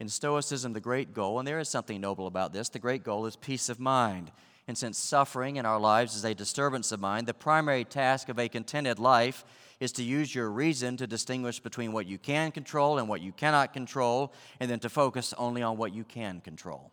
In 0.00 0.08
Stoicism, 0.08 0.72
the 0.72 0.80
great 0.80 1.12
goal, 1.12 1.38
and 1.38 1.46
there 1.46 1.58
is 1.58 1.68
something 1.68 2.00
noble 2.00 2.26
about 2.26 2.54
this, 2.54 2.70
the 2.70 2.78
great 2.78 3.04
goal 3.04 3.26
is 3.26 3.36
peace 3.36 3.68
of 3.68 3.78
mind. 3.78 4.32
And 4.66 4.78
since 4.78 4.96
suffering 4.96 5.56
in 5.56 5.66
our 5.66 5.78
lives 5.78 6.16
is 6.16 6.24
a 6.24 6.34
disturbance 6.34 6.90
of 6.90 7.00
mind, 7.00 7.26
the 7.26 7.34
primary 7.34 7.84
task 7.84 8.30
of 8.30 8.38
a 8.38 8.48
contented 8.48 8.98
life 8.98 9.44
is 9.78 9.92
to 9.92 10.02
use 10.02 10.34
your 10.34 10.50
reason 10.50 10.96
to 10.96 11.06
distinguish 11.06 11.60
between 11.60 11.92
what 11.92 12.06
you 12.06 12.16
can 12.16 12.50
control 12.50 12.98
and 12.98 13.08
what 13.10 13.20
you 13.20 13.32
cannot 13.32 13.74
control, 13.74 14.32
and 14.58 14.70
then 14.70 14.80
to 14.80 14.88
focus 14.88 15.34
only 15.36 15.60
on 15.60 15.76
what 15.76 15.92
you 15.92 16.04
can 16.04 16.40
control. 16.40 16.92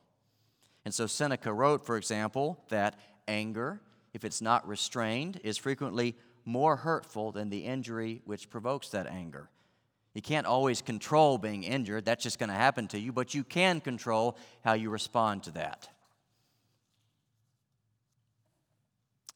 And 0.83 0.93
so 0.93 1.07
Seneca 1.07 1.53
wrote, 1.53 1.85
for 1.85 1.95
example, 1.95 2.59
that 2.67 2.99
anger, 3.25 3.79
if 4.13 4.25
it's 4.25 4.41
not 4.41 4.67
restrained, 4.67 5.39
is 5.45 5.57
frequently 5.57 6.17
more 6.43 6.75
hurtful 6.75 7.31
than 7.31 7.49
the 7.49 7.59
injury 7.59 8.21
which 8.25 8.49
provokes 8.49 8.89
that 8.89 9.07
anger. 9.07 9.49
You 10.17 10.21
can't 10.23 10.47
always 10.47 10.81
control 10.81 11.37
being 11.37 11.61
injured, 11.61 12.05
that's 12.05 12.23
just 12.23 12.39
going 12.39 12.49
to 12.49 12.55
happen 12.55 12.87
to 12.87 12.97
you, 12.97 13.11
but 13.11 13.35
you 13.35 13.43
can 13.43 13.79
control 13.79 14.35
how 14.63 14.73
you 14.73 14.89
respond 14.89 15.43
to 15.43 15.51
that. 15.51 15.87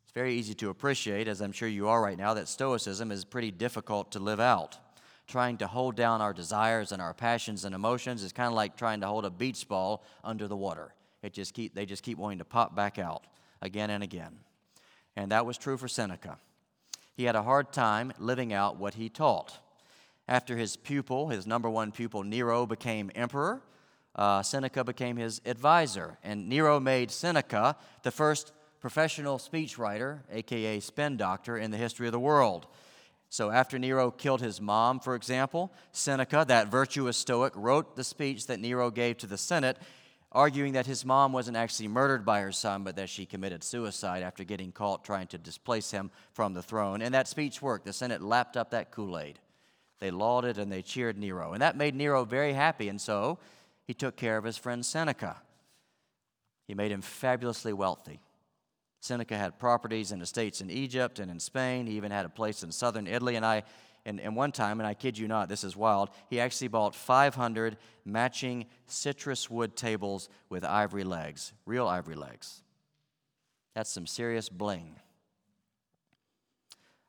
It's 0.01 0.11
very 0.11 0.33
easy 0.33 0.55
to 0.55 0.71
appreciate, 0.71 1.27
as 1.27 1.39
I'm 1.39 1.51
sure 1.51 1.69
you 1.69 1.87
are 1.87 2.01
right 2.01 2.17
now, 2.17 2.33
that 2.33 2.47
Stoicism 2.47 3.11
is 3.11 3.23
pretty 3.23 3.51
difficult 3.51 4.13
to 4.13 4.19
live 4.19 4.39
out. 4.39 4.75
Trying 5.27 5.57
to 5.57 5.67
hold 5.67 5.95
down 5.95 6.19
our 6.19 6.33
desires 6.33 6.91
and 6.91 6.99
our 6.99 7.13
passions 7.13 7.63
and 7.63 7.75
emotions 7.75 8.23
is 8.23 8.33
kind 8.33 8.47
of 8.47 8.55
like 8.55 8.75
trying 8.75 9.01
to 9.01 9.07
hold 9.07 9.23
a 9.23 9.29
beach 9.29 9.67
ball 9.67 10.03
under 10.23 10.47
the 10.47 10.57
water. 10.57 10.95
It 11.21 11.33
just 11.33 11.53
keep, 11.53 11.75
they 11.75 11.85
just 11.85 12.01
keep 12.01 12.17
wanting 12.17 12.39
to 12.39 12.45
pop 12.45 12.75
back 12.75 12.97
out 12.97 13.27
again 13.61 13.91
and 13.91 14.03
again. 14.03 14.39
And 15.15 15.31
that 15.31 15.45
was 15.45 15.59
true 15.59 15.77
for 15.77 15.87
Seneca. 15.87 16.39
He 17.13 17.25
had 17.25 17.35
a 17.35 17.43
hard 17.43 17.71
time 17.71 18.13
living 18.17 18.51
out 18.51 18.77
what 18.77 18.95
he 18.95 19.07
taught. 19.07 19.59
After 20.31 20.55
his 20.55 20.77
pupil, 20.77 21.27
his 21.27 21.45
number 21.45 21.69
one 21.69 21.91
pupil, 21.91 22.23
Nero, 22.23 22.65
became 22.65 23.11
emperor, 23.15 23.61
uh, 24.15 24.41
Seneca 24.41 24.81
became 24.85 25.17
his 25.17 25.41
advisor. 25.45 26.19
And 26.23 26.47
Nero 26.47 26.79
made 26.79 27.11
Seneca 27.11 27.75
the 28.03 28.11
first 28.11 28.53
professional 28.79 29.39
speechwriter, 29.39 30.21
aka 30.31 30.79
spin 30.79 31.17
doctor, 31.17 31.57
in 31.57 31.69
the 31.69 31.75
history 31.75 32.07
of 32.07 32.13
the 32.13 32.19
world. 32.19 32.67
So, 33.27 33.51
after 33.51 33.77
Nero 33.77 34.09
killed 34.09 34.39
his 34.39 34.61
mom, 34.61 35.01
for 35.01 35.15
example, 35.15 35.69
Seneca, 35.91 36.45
that 36.47 36.69
virtuous 36.69 37.17
Stoic, 37.17 37.51
wrote 37.57 37.97
the 37.97 38.03
speech 38.05 38.47
that 38.47 38.61
Nero 38.61 38.89
gave 38.89 39.17
to 39.17 39.27
the 39.27 39.37
Senate, 39.37 39.79
arguing 40.31 40.71
that 40.73 40.85
his 40.85 41.03
mom 41.03 41.33
wasn't 41.33 41.57
actually 41.57 41.89
murdered 41.89 42.23
by 42.25 42.39
her 42.39 42.53
son, 42.53 42.85
but 42.85 42.95
that 42.95 43.09
she 43.09 43.25
committed 43.25 43.65
suicide 43.65 44.23
after 44.23 44.45
getting 44.45 44.71
caught 44.71 45.03
trying 45.03 45.27
to 45.27 45.37
displace 45.37 45.91
him 45.91 46.09
from 46.31 46.53
the 46.53 46.63
throne. 46.63 47.01
And 47.01 47.13
that 47.13 47.27
speech 47.27 47.61
worked. 47.61 47.83
The 47.83 47.91
Senate 47.91 48.21
lapped 48.21 48.55
up 48.55 48.71
that 48.71 48.91
Kool 48.91 49.19
Aid. 49.19 49.37
They 50.01 50.11
lauded 50.11 50.57
and 50.57 50.69
they 50.71 50.81
cheered 50.81 51.17
Nero. 51.17 51.53
And 51.53 51.61
that 51.61 51.77
made 51.77 51.95
Nero 51.95 52.25
very 52.25 52.53
happy. 52.53 52.89
And 52.89 52.99
so 52.99 53.37
he 53.85 53.93
took 53.93 54.17
care 54.17 54.35
of 54.35 54.43
his 54.43 54.57
friend 54.57 54.85
Seneca. 54.85 55.37
He 56.67 56.73
made 56.73 56.91
him 56.91 57.01
fabulously 57.01 57.71
wealthy. 57.71 58.19
Seneca 58.99 59.37
had 59.37 59.59
properties 59.59 60.11
and 60.11 60.21
estates 60.21 60.59
in 60.59 60.69
Egypt 60.71 61.19
and 61.19 61.29
in 61.29 61.39
Spain. 61.39 61.85
He 61.85 61.97
even 61.97 62.11
had 62.11 62.25
a 62.25 62.29
place 62.29 62.63
in 62.63 62.71
southern 62.71 63.05
Italy. 63.05 63.35
And 63.35 63.45
I, 63.45 63.63
and, 64.05 64.19
and 64.19 64.35
one 64.35 64.51
time, 64.51 64.79
and 64.79 64.87
I 64.87 64.95
kid 64.95 65.19
you 65.19 65.27
not, 65.27 65.49
this 65.49 65.63
is 65.63 65.75
wild, 65.75 66.09
he 66.29 66.39
actually 66.39 66.69
bought 66.69 66.95
500 66.95 67.77
matching 68.03 68.65
citrus 68.87 69.51
wood 69.51 69.75
tables 69.75 70.29
with 70.49 70.63
ivory 70.63 71.03
legs, 71.03 71.53
real 71.67 71.87
ivory 71.87 72.15
legs. 72.15 72.63
That's 73.75 73.91
some 73.91 74.07
serious 74.07 74.49
bling. 74.49 74.95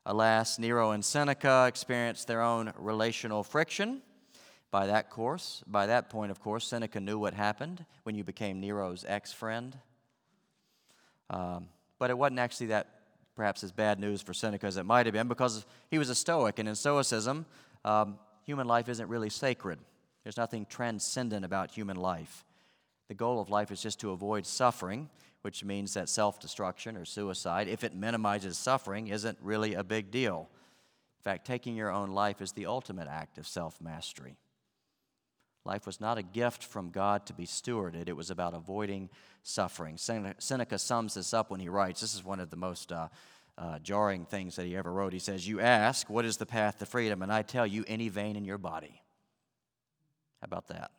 Alas, 0.05 0.59
Nero 0.59 0.91
and 0.91 1.03
Seneca 1.03 1.65
experienced 1.67 2.27
their 2.27 2.41
own 2.41 2.73
relational 2.77 3.43
friction. 3.43 4.01
By 4.69 4.87
that 4.87 5.09
course, 5.09 5.63
by 5.67 5.85
that 5.85 6.09
point, 6.09 6.31
of 6.31 6.39
course, 6.39 6.67
Seneca 6.67 6.99
knew 6.99 7.19
what 7.19 7.33
happened 7.33 7.85
when 8.03 8.15
you 8.15 8.23
became 8.23 8.59
Nero's 8.59 9.05
ex-friend. 9.07 9.77
Um, 11.29 11.67
but 11.99 12.09
it 12.09 12.17
wasn't 12.17 12.39
actually 12.39 12.67
that 12.67 12.87
perhaps 13.35 13.63
as 13.63 13.71
bad 13.71 13.99
news 13.99 14.21
for 14.21 14.33
Seneca 14.33 14.65
as 14.65 14.77
it 14.77 14.85
might 14.85 15.05
have 15.05 15.13
been 15.13 15.27
because 15.27 15.65
he 15.89 15.97
was 15.97 16.09
a 16.09 16.15
Stoic, 16.15 16.59
and 16.59 16.67
in 16.67 16.75
Stoicism, 16.75 17.45
um, 17.85 18.19
human 18.43 18.67
life 18.67 18.89
isn't 18.89 19.07
really 19.07 19.29
sacred. 19.29 19.79
There's 20.23 20.37
nothing 20.37 20.65
transcendent 20.65 21.45
about 21.45 21.71
human 21.71 21.97
life. 21.97 22.45
The 23.07 23.13
goal 23.13 23.39
of 23.39 23.49
life 23.49 23.71
is 23.71 23.81
just 23.81 23.99
to 24.01 24.11
avoid 24.11 24.45
suffering, 24.45 25.09
which 25.43 25.63
means 25.63 25.93
that 25.93 26.09
self 26.09 26.39
destruction 26.39 26.97
or 26.97 27.05
suicide, 27.05 27.67
if 27.67 27.83
it 27.83 27.93
minimizes 27.93 28.57
suffering, 28.57 29.09
isn't 29.09 29.37
really 29.41 29.75
a 29.75 29.83
big 29.83 30.09
deal. 30.09 30.49
In 31.19 31.23
fact, 31.23 31.45
taking 31.45 31.75
your 31.75 31.91
own 31.91 32.11
life 32.11 32.41
is 32.41 32.53
the 32.53 32.65
ultimate 32.65 33.07
act 33.07 33.37
of 33.37 33.45
self 33.47 33.79
mastery. 33.79 34.35
Life 35.65 35.85
was 35.85 36.01
not 36.01 36.17
a 36.17 36.23
gift 36.23 36.63
from 36.63 36.89
God 36.89 37.25
to 37.27 37.33
be 37.33 37.45
stewarded, 37.45 38.09
it 38.09 38.15
was 38.15 38.31
about 38.31 38.53
avoiding 38.53 39.09
suffering. 39.43 39.97
Seneca 39.97 40.79
sums 40.79 41.13
this 41.13 41.33
up 41.33 41.51
when 41.51 41.59
he 41.59 41.69
writes 41.69 42.01
this 42.01 42.15
is 42.15 42.23
one 42.23 42.39
of 42.39 42.49
the 42.49 42.57
most 42.57 42.91
uh, 42.91 43.09
uh, 43.57 43.79
jarring 43.79 44.25
things 44.25 44.55
that 44.55 44.65
he 44.65 44.77
ever 44.77 44.91
wrote. 44.91 45.13
He 45.13 45.19
says, 45.19 45.47
You 45.47 45.59
ask, 45.59 46.09
What 46.09 46.25
is 46.25 46.37
the 46.37 46.45
path 46.45 46.79
to 46.79 46.85
freedom? 46.85 47.21
And 47.21 47.31
I 47.31 47.41
tell 47.41 47.67
you, 47.67 47.83
any 47.87 48.07
vein 48.07 48.37
in 48.37 48.45
your 48.45 48.57
body. 48.57 49.01
How 50.41 50.45
about 50.45 50.67
that? 50.69 50.91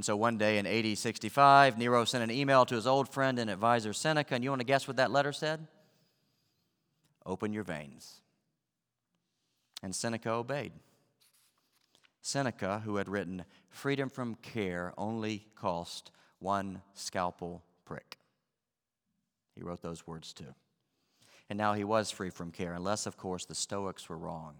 And 0.00 0.04
so 0.06 0.16
one 0.16 0.38
day 0.38 0.56
in 0.56 0.66
AD 0.66 0.96
65, 0.96 1.76
Nero 1.76 2.06
sent 2.06 2.24
an 2.24 2.30
email 2.30 2.64
to 2.64 2.74
his 2.74 2.86
old 2.86 3.06
friend 3.06 3.38
and 3.38 3.50
advisor 3.50 3.92
Seneca, 3.92 4.34
and 4.34 4.42
you 4.42 4.48
want 4.48 4.60
to 4.60 4.64
guess 4.64 4.88
what 4.88 4.96
that 4.96 5.10
letter 5.10 5.30
said? 5.30 5.66
Open 7.26 7.52
your 7.52 7.64
veins. 7.64 8.22
And 9.82 9.94
Seneca 9.94 10.30
obeyed. 10.30 10.72
Seneca, 12.22 12.80
who 12.82 12.96
had 12.96 13.10
written, 13.10 13.44
Freedom 13.68 14.08
from 14.08 14.36
care 14.36 14.94
only 14.96 15.44
cost 15.54 16.12
one 16.38 16.80
scalpel 16.94 17.62
prick. 17.84 18.16
He 19.54 19.62
wrote 19.62 19.82
those 19.82 20.06
words 20.06 20.32
too. 20.32 20.54
And 21.50 21.58
now 21.58 21.74
he 21.74 21.84
was 21.84 22.10
free 22.10 22.30
from 22.30 22.52
care, 22.52 22.72
unless, 22.72 23.04
of 23.04 23.18
course, 23.18 23.44
the 23.44 23.54
Stoics 23.54 24.08
were 24.08 24.16
wrong. 24.16 24.54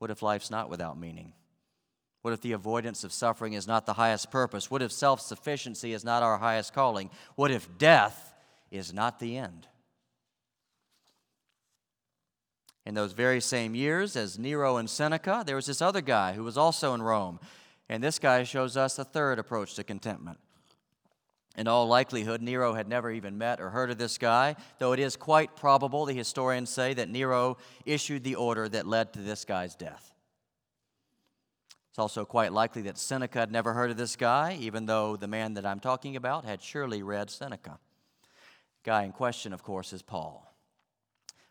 What 0.00 0.10
if 0.10 0.22
life's 0.22 0.50
not 0.50 0.70
without 0.70 0.98
meaning? 0.98 1.34
What 2.26 2.32
if 2.32 2.40
the 2.40 2.54
avoidance 2.54 3.04
of 3.04 3.12
suffering 3.12 3.52
is 3.52 3.68
not 3.68 3.86
the 3.86 3.92
highest 3.92 4.32
purpose? 4.32 4.68
What 4.68 4.82
if 4.82 4.90
self 4.90 5.20
sufficiency 5.20 5.92
is 5.92 6.04
not 6.04 6.24
our 6.24 6.38
highest 6.38 6.74
calling? 6.74 7.08
What 7.36 7.52
if 7.52 7.78
death 7.78 8.34
is 8.68 8.92
not 8.92 9.20
the 9.20 9.36
end? 9.36 9.68
In 12.84 12.96
those 12.96 13.12
very 13.12 13.40
same 13.40 13.76
years 13.76 14.16
as 14.16 14.40
Nero 14.40 14.76
and 14.76 14.90
Seneca, 14.90 15.44
there 15.46 15.54
was 15.54 15.66
this 15.66 15.80
other 15.80 16.00
guy 16.00 16.32
who 16.32 16.42
was 16.42 16.58
also 16.58 16.94
in 16.94 17.00
Rome. 17.00 17.38
And 17.88 18.02
this 18.02 18.18
guy 18.18 18.42
shows 18.42 18.76
us 18.76 18.98
a 18.98 19.04
third 19.04 19.38
approach 19.38 19.76
to 19.76 19.84
contentment. 19.84 20.40
In 21.56 21.68
all 21.68 21.86
likelihood, 21.86 22.42
Nero 22.42 22.74
had 22.74 22.88
never 22.88 23.12
even 23.12 23.38
met 23.38 23.60
or 23.60 23.70
heard 23.70 23.92
of 23.92 23.98
this 23.98 24.18
guy, 24.18 24.56
though 24.80 24.92
it 24.92 24.98
is 24.98 25.14
quite 25.14 25.54
probable, 25.54 26.06
the 26.06 26.12
historians 26.12 26.70
say, 26.70 26.92
that 26.92 27.08
Nero 27.08 27.56
issued 27.84 28.24
the 28.24 28.34
order 28.34 28.68
that 28.68 28.84
led 28.84 29.12
to 29.12 29.20
this 29.20 29.44
guy's 29.44 29.76
death. 29.76 30.15
It's 31.96 31.98
also 31.98 32.26
quite 32.26 32.52
likely 32.52 32.82
that 32.82 32.98
Seneca 32.98 33.38
had 33.38 33.50
never 33.50 33.72
heard 33.72 33.90
of 33.90 33.96
this 33.96 34.16
guy, 34.16 34.58
even 34.60 34.84
though 34.84 35.16
the 35.16 35.26
man 35.26 35.54
that 35.54 35.64
I'm 35.64 35.80
talking 35.80 36.14
about 36.14 36.44
had 36.44 36.60
surely 36.60 37.02
read 37.02 37.30
Seneca. 37.30 37.78
The 38.84 38.90
guy 38.90 39.04
in 39.04 39.12
question, 39.12 39.54
of 39.54 39.62
course, 39.62 39.94
is 39.94 40.02
Paul. 40.02 40.54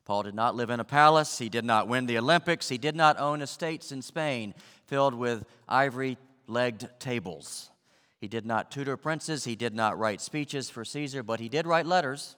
Paul 0.05 0.21
did 0.21 0.35
not 0.35 0.53
live 0.53 0.69
in 0.69 0.79
a 0.79 0.83
palace. 0.83 1.39
He 1.39 1.49
did 1.49 1.65
not 1.65 1.87
win 1.87 2.05
the 2.05 2.19
Olympics. 2.19 2.69
He 2.69 2.77
did 2.77 2.95
not 2.95 3.19
own 3.19 3.41
estates 3.41 3.91
in 3.91 4.03
Spain 4.03 4.53
filled 4.85 5.15
with 5.15 5.45
ivory 5.67 6.15
legged 6.45 6.91
tables. 6.99 7.71
He 8.21 8.27
did 8.27 8.45
not 8.45 8.69
tutor 8.69 8.97
princes. 8.97 9.45
He 9.45 9.55
did 9.55 9.73
not 9.73 9.97
write 9.97 10.21
speeches 10.21 10.69
for 10.69 10.85
Caesar, 10.85 11.23
but 11.23 11.39
he 11.39 11.49
did 11.49 11.65
write 11.65 11.87
letters. 11.87 12.35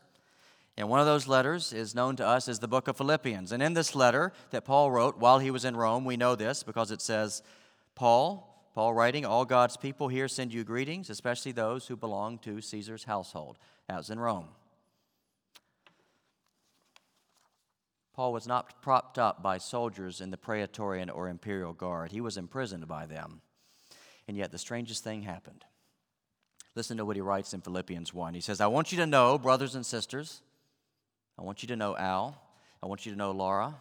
And 0.78 0.88
one 0.88 1.02
of 1.02 1.08
those 1.08 1.28
letters 1.28 1.74
is 1.74 1.94
known 1.94 2.16
to 2.16 2.26
us 2.26 2.48
as 2.48 2.60
the 2.60 2.70
book 2.70 2.88
of 2.88 2.96
Philippians. 2.96 3.52
And 3.52 3.62
in 3.62 3.74
this 3.74 3.96
letter 3.96 4.32
that 4.52 4.64
Paul 4.64 4.92
wrote 4.92 5.18
while 5.18 5.40
he 5.40 5.52
was 5.52 5.66
in 5.66 5.76
Rome, 5.76 6.06
we 6.06 6.16
know 6.16 6.36
this 6.36 6.64
because 6.64 6.90
it 6.90 7.02
says, 7.02 7.44
Paul, 7.98 8.70
Paul 8.76 8.94
writing, 8.94 9.26
all 9.26 9.44
God's 9.44 9.76
people 9.76 10.08
here 10.08 10.28
send 10.28 10.54
you 10.54 10.64
greetings, 10.64 11.10
especially 11.10 11.52
those 11.52 11.88
who 11.88 11.96
belong 11.96 12.38
to 12.40 12.62
Caesar's 12.62 13.06
household. 13.06 13.58
Was 13.90 14.12
in 14.12 14.20
Rome. 14.20 14.50
Paul 18.14 18.34
was 18.34 18.48
not 18.48 18.84
propped 18.84 19.18
up 19.18 19.42
by 19.42 19.58
soldiers 19.58 20.22
in 20.22 20.30
the 20.30 20.38
Praetorian 20.38 21.10
or 21.10 21.28
Imperial 21.28 21.74
Guard, 21.74 22.12
he 22.12 22.22
was 22.22 22.38
imprisoned 22.38 22.88
by 22.88 23.08
them. 23.08 23.42
And 24.28 24.38
yet, 24.38 24.52
the 24.52 24.58
strangest 24.60 25.04
thing 25.04 25.24
happened. 25.24 25.66
Listen 26.76 26.98
to 26.98 27.06
what 27.06 27.16
he 27.16 27.22
writes 27.22 27.56
in 27.56 27.62
Philippians 27.62 28.14
1. 28.14 28.36
He 28.36 28.42
says, 28.42 28.62
I 28.62 28.68
want 28.68 28.92
you 28.92 29.00
to 29.00 29.08
know, 29.08 29.40
brothers 29.40 29.74
and 29.74 29.86
sisters, 29.86 30.42
I 31.40 31.42
want 31.42 31.64
you 31.64 31.68
to 31.70 31.76
know 31.76 31.98
Al, 31.98 32.40
I 32.84 32.86
want 32.86 33.08
you 33.08 33.12
to 33.14 33.18
know 33.18 33.32
Laura, 33.32 33.74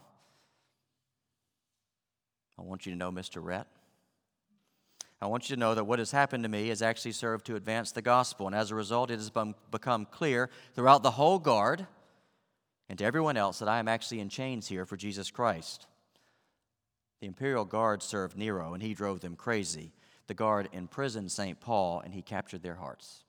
I 2.58 2.62
want 2.62 2.87
you 2.87 2.92
to 2.92 2.99
know 2.99 3.11
Mr. 3.12 3.44
Rhett. 3.44 3.66
I 5.20 5.26
want 5.26 5.49
you 5.49 5.56
to 5.56 5.61
know 5.61 5.75
that 5.75 5.85
what 5.85 5.99
has 5.99 6.11
happened 6.11 6.44
to 6.44 6.49
me 6.49 6.68
has 6.68 6.82
actually 6.82 7.12
served 7.12 7.46
to 7.46 7.56
advance 7.56 7.90
the 7.90 8.02
gospel. 8.02 8.46
And 8.46 8.54
as 8.54 8.70
a 8.70 8.75
result, 8.75 9.11
it 9.11 9.18
has 9.18 9.30
become 9.70 10.06
clear 10.11 10.50
throughout 10.75 11.02
the 11.02 11.12
whole 11.12 11.38
guard 11.38 11.87
and 12.88 12.99
to 12.99 13.04
everyone 13.04 13.37
else 13.37 13.58
that 13.58 13.68
I 13.68 13.78
am 13.78 13.88
actually 13.88 14.20
in 14.20 14.28
chains 14.28 14.68
here 14.68 14.85
for 14.85 14.96
Jesus 14.96 15.30
Christ. 15.30 15.87
The 17.20 17.26
imperial 17.26 17.64
guard 17.64 18.02
served 18.02 18.37
Nero, 18.37 18.75
and 18.75 18.82
he 18.82 18.92
drove 18.92 19.20
them 19.20 19.37
crazy. 19.37 19.92
The 20.26 20.35
guard 20.35 20.68
imprisoned 20.73 21.32
St. 21.32 21.58
Paul, 21.61 22.00
and 22.00 22.12
he 22.12 22.20
captured 22.20 22.62
their 22.62 22.75
hearts. 22.75 23.25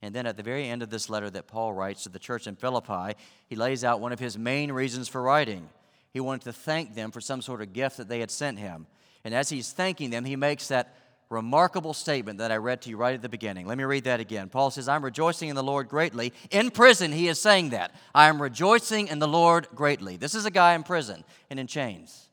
And 0.00 0.14
then 0.14 0.26
at 0.26 0.36
the 0.36 0.42
very 0.42 0.68
end 0.68 0.82
of 0.82 0.90
this 0.90 1.10
letter 1.10 1.28
that 1.30 1.46
Paul 1.46 1.74
writes 1.74 2.04
to 2.04 2.08
the 2.08 2.18
church 2.18 2.46
in 2.46 2.56
Philippi, 2.56 3.16
he 3.46 3.56
lays 3.56 3.84
out 3.84 4.00
one 4.00 4.12
of 4.12 4.18
his 4.18 4.38
main 4.38 4.72
reasons 4.72 5.08
for 5.08 5.22
writing. 5.22 5.68
He 6.10 6.20
wanted 6.20 6.44
to 6.44 6.52
thank 6.52 6.94
them 6.94 7.10
for 7.10 7.20
some 7.20 7.42
sort 7.42 7.60
of 7.60 7.72
gift 7.72 7.98
that 7.98 8.08
they 8.08 8.20
had 8.20 8.30
sent 8.30 8.58
him. 8.58 8.86
And 9.24 9.34
as 9.34 9.48
he's 9.48 9.72
thanking 9.72 10.10
them, 10.10 10.24
he 10.24 10.36
makes 10.36 10.68
that 10.68 10.94
remarkable 11.30 11.94
statement 11.94 12.38
that 12.38 12.52
I 12.52 12.56
read 12.56 12.82
to 12.82 12.90
you 12.90 12.96
right 12.96 13.14
at 13.14 13.22
the 13.22 13.28
beginning. 13.28 13.66
Let 13.66 13.78
me 13.78 13.84
read 13.84 14.04
that 14.04 14.20
again. 14.20 14.48
Paul 14.48 14.70
says, 14.70 14.88
I'm 14.88 15.04
rejoicing 15.04 15.48
in 15.48 15.56
the 15.56 15.62
Lord 15.62 15.88
greatly. 15.88 16.32
In 16.50 16.70
prison, 16.70 17.12
he 17.12 17.28
is 17.28 17.40
saying 17.40 17.70
that. 17.70 17.94
I 18.14 18.28
am 18.28 18.40
rejoicing 18.40 19.08
in 19.08 19.18
the 19.18 19.28
Lord 19.28 19.66
greatly. 19.74 20.16
This 20.16 20.34
is 20.34 20.44
a 20.44 20.50
guy 20.50 20.74
in 20.74 20.82
prison 20.82 21.24
and 21.50 21.58
in 21.58 21.66
chains. 21.66 22.28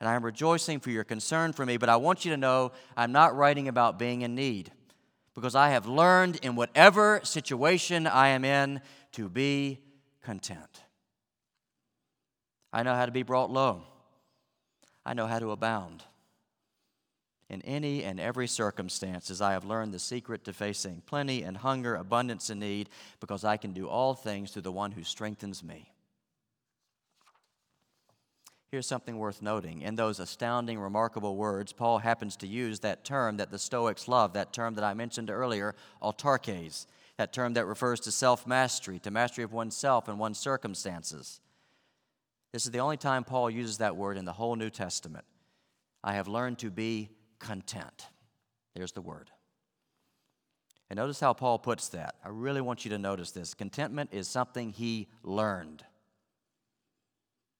And 0.00 0.08
I 0.08 0.14
am 0.14 0.24
rejoicing 0.24 0.78
for 0.78 0.90
your 0.90 1.04
concern 1.04 1.52
for 1.52 1.66
me, 1.66 1.76
but 1.76 1.88
I 1.88 1.96
want 1.96 2.24
you 2.24 2.30
to 2.30 2.36
know 2.36 2.72
I'm 2.96 3.12
not 3.12 3.36
writing 3.36 3.66
about 3.66 3.98
being 3.98 4.22
in 4.22 4.34
need 4.34 4.70
because 5.34 5.54
I 5.54 5.70
have 5.70 5.86
learned 5.86 6.36
in 6.42 6.54
whatever 6.54 7.20
situation 7.24 8.06
I 8.06 8.28
am 8.28 8.44
in 8.44 8.80
to 9.12 9.28
be 9.28 9.80
content. 10.22 10.82
I 12.72 12.82
know 12.82 12.94
how 12.94 13.06
to 13.06 13.12
be 13.12 13.22
brought 13.22 13.50
low, 13.50 13.82
I 15.08 15.14
know 15.14 15.26
how 15.26 15.38
to 15.38 15.52
abound. 15.52 16.04
In 17.48 17.62
any 17.62 18.04
and 18.04 18.20
every 18.20 18.46
circumstances, 18.46 19.40
I 19.40 19.52
have 19.52 19.64
learned 19.64 19.94
the 19.94 19.98
secret 19.98 20.44
to 20.44 20.52
facing 20.52 21.00
plenty 21.06 21.44
and 21.44 21.56
hunger, 21.56 21.94
abundance 21.94 22.50
and 22.50 22.60
need, 22.60 22.90
because 23.18 23.42
I 23.42 23.56
can 23.56 23.72
do 23.72 23.88
all 23.88 24.12
things 24.12 24.50
through 24.50 24.62
the 24.62 24.70
one 24.70 24.92
who 24.92 25.02
strengthens 25.02 25.64
me. 25.64 25.90
Here's 28.70 28.86
something 28.86 29.16
worth 29.16 29.40
noting. 29.40 29.80
In 29.80 29.94
those 29.94 30.20
astounding, 30.20 30.78
remarkable 30.78 31.36
words, 31.36 31.72
Paul 31.72 32.00
happens 32.00 32.36
to 32.36 32.46
use 32.46 32.80
that 32.80 33.02
term 33.02 33.38
that 33.38 33.50
the 33.50 33.58
Stoics 33.58 34.08
love, 34.08 34.34
that 34.34 34.52
term 34.52 34.74
that 34.74 34.84
I 34.84 34.92
mentioned 34.92 35.30
earlier, 35.30 35.74
autarkes, 36.02 36.84
that 37.16 37.32
term 37.32 37.54
that 37.54 37.64
refers 37.64 38.00
to 38.00 38.12
self 38.12 38.46
mastery, 38.46 38.98
to 38.98 39.10
mastery 39.10 39.42
of 39.42 39.54
oneself 39.54 40.06
and 40.06 40.18
one's 40.18 40.38
circumstances. 40.38 41.40
This 42.52 42.64
is 42.64 42.70
the 42.70 42.80
only 42.80 42.96
time 42.96 43.24
Paul 43.24 43.50
uses 43.50 43.78
that 43.78 43.96
word 43.96 44.16
in 44.16 44.24
the 44.24 44.32
whole 44.32 44.56
New 44.56 44.70
Testament. 44.70 45.24
I 46.02 46.14
have 46.14 46.28
learned 46.28 46.58
to 46.60 46.70
be 46.70 47.10
content. 47.38 48.06
There's 48.74 48.92
the 48.92 49.02
word. 49.02 49.30
And 50.90 50.96
notice 50.96 51.20
how 51.20 51.34
Paul 51.34 51.58
puts 51.58 51.88
that. 51.90 52.14
I 52.24 52.28
really 52.28 52.62
want 52.62 52.84
you 52.84 52.90
to 52.92 52.98
notice 52.98 53.32
this. 53.32 53.52
Contentment 53.52 54.10
is 54.12 54.26
something 54.26 54.72
he 54.72 55.08
learned. 55.22 55.84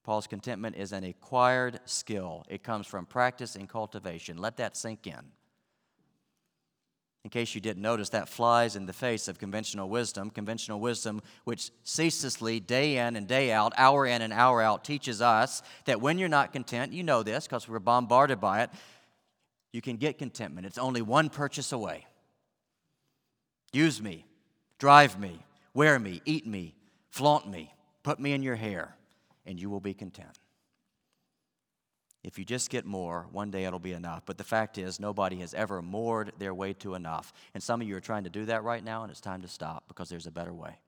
Paul's 0.04 0.26
contentment 0.26 0.76
is 0.76 0.92
an 0.92 1.04
acquired 1.04 1.80
skill, 1.84 2.46
it 2.48 2.62
comes 2.62 2.86
from 2.86 3.04
practice 3.04 3.56
and 3.56 3.68
cultivation. 3.68 4.38
Let 4.38 4.56
that 4.56 4.74
sink 4.74 5.06
in. 5.06 5.20
In 7.28 7.30
case 7.30 7.54
you 7.54 7.60
didn't 7.60 7.82
notice, 7.82 8.08
that 8.08 8.26
flies 8.26 8.74
in 8.74 8.86
the 8.86 8.92
face 8.94 9.28
of 9.28 9.38
conventional 9.38 9.90
wisdom. 9.90 10.30
Conventional 10.30 10.80
wisdom, 10.80 11.20
which 11.44 11.70
ceaselessly, 11.84 12.58
day 12.58 12.96
in 12.96 13.16
and 13.16 13.28
day 13.28 13.52
out, 13.52 13.74
hour 13.76 14.06
in 14.06 14.22
and 14.22 14.32
hour 14.32 14.62
out, 14.62 14.82
teaches 14.82 15.20
us 15.20 15.60
that 15.84 16.00
when 16.00 16.16
you're 16.16 16.30
not 16.30 16.54
content, 16.54 16.94
you 16.94 17.02
know 17.02 17.22
this 17.22 17.46
because 17.46 17.68
we're 17.68 17.80
bombarded 17.80 18.40
by 18.40 18.62
it, 18.62 18.70
you 19.74 19.82
can 19.82 19.98
get 19.98 20.16
contentment. 20.16 20.66
It's 20.66 20.78
only 20.78 21.02
one 21.02 21.28
purchase 21.28 21.70
away. 21.70 22.06
Use 23.74 24.00
me, 24.00 24.24
drive 24.78 25.20
me, 25.20 25.38
wear 25.74 25.98
me, 25.98 26.22
eat 26.24 26.46
me, 26.46 26.74
flaunt 27.10 27.46
me, 27.46 27.74
put 28.04 28.18
me 28.18 28.32
in 28.32 28.42
your 28.42 28.56
hair 28.56 28.96
and 29.44 29.60
you 29.60 29.68
will 29.68 29.80
be 29.80 29.92
content. 29.92 30.38
If 32.24 32.38
you 32.38 32.44
just 32.44 32.68
get 32.68 32.84
more, 32.84 33.26
one 33.30 33.50
day 33.50 33.64
it'll 33.64 33.78
be 33.78 33.92
enough. 33.92 34.22
But 34.26 34.38
the 34.38 34.44
fact 34.44 34.76
is, 34.76 34.98
nobody 34.98 35.36
has 35.36 35.54
ever 35.54 35.80
moored 35.80 36.32
their 36.38 36.52
way 36.52 36.72
to 36.74 36.94
enough. 36.94 37.32
And 37.54 37.62
some 37.62 37.80
of 37.80 37.86
you 37.86 37.96
are 37.96 38.00
trying 38.00 38.24
to 38.24 38.30
do 38.30 38.44
that 38.46 38.64
right 38.64 38.82
now, 38.82 39.02
and 39.02 39.10
it's 39.10 39.20
time 39.20 39.42
to 39.42 39.48
stop 39.48 39.84
because 39.86 40.08
there's 40.08 40.26
a 40.26 40.32
better 40.32 40.52
way. 40.52 40.78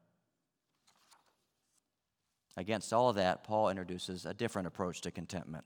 Against 2.56 2.92
all 2.92 3.08
of 3.08 3.16
that, 3.16 3.44
Paul 3.44 3.68
introduces 3.68 4.26
a 4.26 4.34
different 4.34 4.66
approach 4.66 5.00
to 5.02 5.10
contentment. 5.10 5.64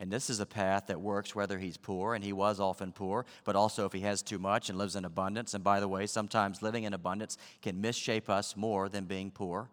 And 0.00 0.10
this 0.10 0.28
is 0.28 0.40
a 0.40 0.46
path 0.46 0.88
that 0.88 1.00
works 1.00 1.32
whether 1.32 1.60
he's 1.60 1.76
poor, 1.76 2.14
and 2.14 2.24
he 2.24 2.32
was 2.32 2.58
often 2.58 2.90
poor, 2.90 3.24
but 3.44 3.54
also 3.54 3.86
if 3.86 3.92
he 3.92 4.00
has 4.00 4.20
too 4.20 4.40
much 4.40 4.68
and 4.68 4.76
lives 4.76 4.96
in 4.96 5.04
abundance. 5.04 5.54
And 5.54 5.62
by 5.62 5.78
the 5.78 5.86
way, 5.86 6.06
sometimes 6.06 6.60
living 6.60 6.82
in 6.82 6.92
abundance 6.92 7.38
can 7.62 7.80
misshape 7.80 8.28
us 8.28 8.56
more 8.56 8.88
than 8.88 9.04
being 9.04 9.30
poor 9.30 9.70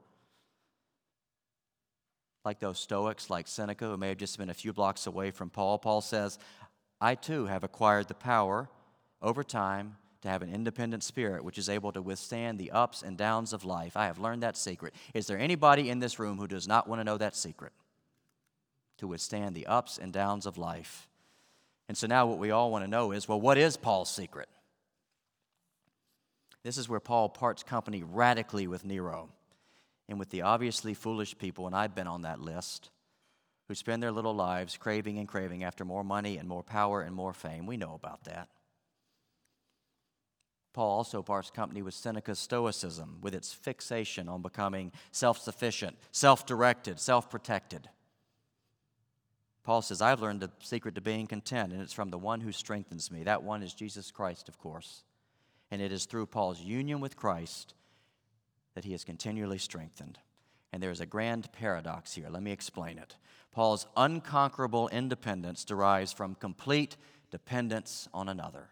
like 2.46 2.60
those 2.60 2.80
Stoics, 2.80 3.30
like 3.30 3.48
Seneca, 3.48 3.86
who 3.86 3.98
may 3.98 4.10
have 4.10 4.18
just 4.18 4.38
been 4.38 4.50
a 4.50 4.54
few 4.54 4.74
blocks 4.74 5.08
away 5.08 5.32
from 5.32 5.50
Paul. 5.50 5.78
Paul 5.78 6.02
says, 6.02 6.40
I 7.02 7.16
too 7.16 7.46
have 7.46 7.64
acquired 7.64 8.08
the 8.08 8.14
power 8.14 8.70
over 9.22 9.44
time 9.44 9.98
to 10.22 10.30
have 10.30 10.42
an 10.42 10.54
independent 10.54 11.04
spirit 11.04 11.44
which 11.44 11.58
is 11.58 11.70
able 11.70 11.92
to 11.94 12.02
withstand 12.02 12.58
the 12.58 12.72
ups 12.72 13.02
and 13.02 13.18
downs 13.18 13.54
of 13.54 13.64
life. 13.64 13.96
I 13.96 14.06
have 14.06 14.20
learned 14.20 14.44
that 14.44 14.58
secret. 14.58 14.94
Is 15.14 15.28
there 15.28 15.38
anybody 15.38 15.90
in 15.90 16.00
this 16.00 16.20
room 16.20 16.38
who 16.38 16.48
does 16.48 16.68
not 16.68 16.88
want 16.88 17.00
to 17.00 17.06
know 17.06 17.18
that 17.18 17.36
secret? 17.36 17.72
To 18.98 19.08
withstand 19.08 19.56
the 19.56 19.68
ups 19.68 19.98
and 19.98 20.12
downs 20.12 20.46
of 20.46 20.58
life. 20.58 21.08
And 21.88 21.98
so 21.98 22.06
now 22.08 22.26
what 22.26 22.38
we 22.38 22.52
all 22.52 22.72
want 22.72 22.84
to 22.84 22.90
know 22.90 23.12
is 23.12 23.28
well, 23.28 23.40
what 23.40 23.58
is 23.58 23.78
Paul's 23.78 24.14
secret? 24.14 24.50
This 26.64 26.78
is 26.78 26.90
where 26.90 27.00
Paul 27.00 27.30
parts 27.30 27.64
company 27.64 28.04
radically 28.04 28.68
with 28.68 28.84
Nero 28.84 29.30
and 30.10 30.18
with 30.18 30.32
the 30.32 30.42
obviously 30.42 30.96
foolish 30.96 31.38
people, 31.38 31.68
and 31.68 31.76
I've 31.76 31.94
been 31.94 32.08
on 32.08 32.24
that 32.24 32.42
list, 32.42 32.90
who 33.68 33.76
spend 33.76 34.02
their 34.02 34.12
little 34.12 34.34
lives 34.34 34.76
craving 34.76 35.20
and 35.20 35.28
craving 35.28 35.64
after 35.64 35.86
more 35.86 36.04
money 36.04 36.38
and 36.38 36.50
more 36.50 36.64
power 36.64 37.02
and 37.02 37.16
more 37.16 37.34
fame. 37.34 37.68
We 37.68 37.78
know 37.78 37.94
about 37.94 38.24
that. 38.24 38.50
Paul 40.74 40.90
also 40.90 41.22
parts 41.22 41.52
company 41.52 41.84
with 41.84 41.94
Seneca's 41.94 42.40
Stoicism, 42.40 43.20
with 43.22 43.36
its 43.36 43.54
fixation 43.54 44.28
on 44.28 44.42
becoming 44.42 44.92
self 45.12 45.40
sufficient, 45.40 45.96
self 46.12 46.46
directed, 46.46 47.00
self 47.00 47.30
protected. 47.30 47.88
Paul 49.64 49.84
says, 49.84 50.02
I've 50.02 50.22
learned 50.22 50.40
the 50.40 50.52
secret 50.60 50.96
to 50.96 51.02
being 51.02 51.28
content, 51.28 51.72
and 51.72 51.82
it's 51.82 51.94
from 51.94 52.10
the 52.10 52.18
one 52.18 52.42
who 52.42 52.52
strengthens 52.52 53.12
me. 53.12 53.24
That 53.24 53.44
one 53.44 53.62
is 53.62 53.76
Jesus 53.76 54.10
Christ, 54.10 54.50
of 54.50 54.58
course. 54.58 55.04
And 55.70 55.82
it 55.82 55.92
is 55.92 56.06
through 56.06 56.26
Paul's 56.26 56.60
union 56.60 57.00
with 57.00 57.16
Christ 57.16 57.76
that 58.80 58.86
he 58.86 58.94
is 58.94 59.04
continually 59.04 59.58
strengthened. 59.58 60.20
And 60.72 60.82
there 60.82 60.90
is 60.90 61.02
a 61.02 61.06
grand 61.06 61.52
paradox 61.52 62.14
here. 62.14 62.30
Let 62.30 62.42
me 62.42 62.54
explain 62.54 62.98
it. 62.98 63.18
Paul's 63.52 63.86
unconquerable 63.98 64.88
independence 64.88 65.66
derives 65.66 66.14
from 66.14 66.36
complete 66.36 66.96
dependence 67.30 68.08
on 68.14 68.30
another. 68.30 68.70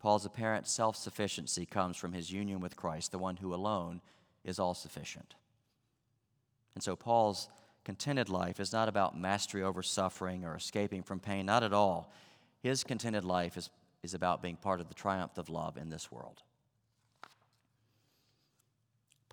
Paul's 0.00 0.26
apparent 0.26 0.68
self 0.68 0.96
sufficiency 0.96 1.64
comes 1.64 1.96
from 1.96 2.12
his 2.12 2.30
union 2.30 2.60
with 2.60 2.76
Christ, 2.76 3.10
the 3.10 3.18
one 3.18 3.38
who 3.38 3.54
alone 3.54 4.02
is 4.44 4.58
all 4.58 4.74
sufficient. 4.74 5.34
And 6.74 6.84
so, 6.84 6.96
Paul's 6.96 7.48
contented 7.86 8.28
life 8.28 8.60
is 8.60 8.70
not 8.70 8.90
about 8.90 9.18
mastery 9.18 9.62
over 9.62 9.82
suffering 9.82 10.44
or 10.44 10.56
escaping 10.56 11.02
from 11.02 11.20
pain, 11.20 11.46
not 11.46 11.62
at 11.62 11.72
all. 11.72 12.12
His 12.60 12.84
contented 12.84 13.24
life 13.24 13.56
is, 13.56 13.70
is 14.02 14.12
about 14.12 14.42
being 14.42 14.56
part 14.56 14.82
of 14.82 14.88
the 14.88 14.94
triumph 14.94 15.38
of 15.38 15.48
love 15.48 15.78
in 15.78 15.88
this 15.88 16.12
world. 16.12 16.42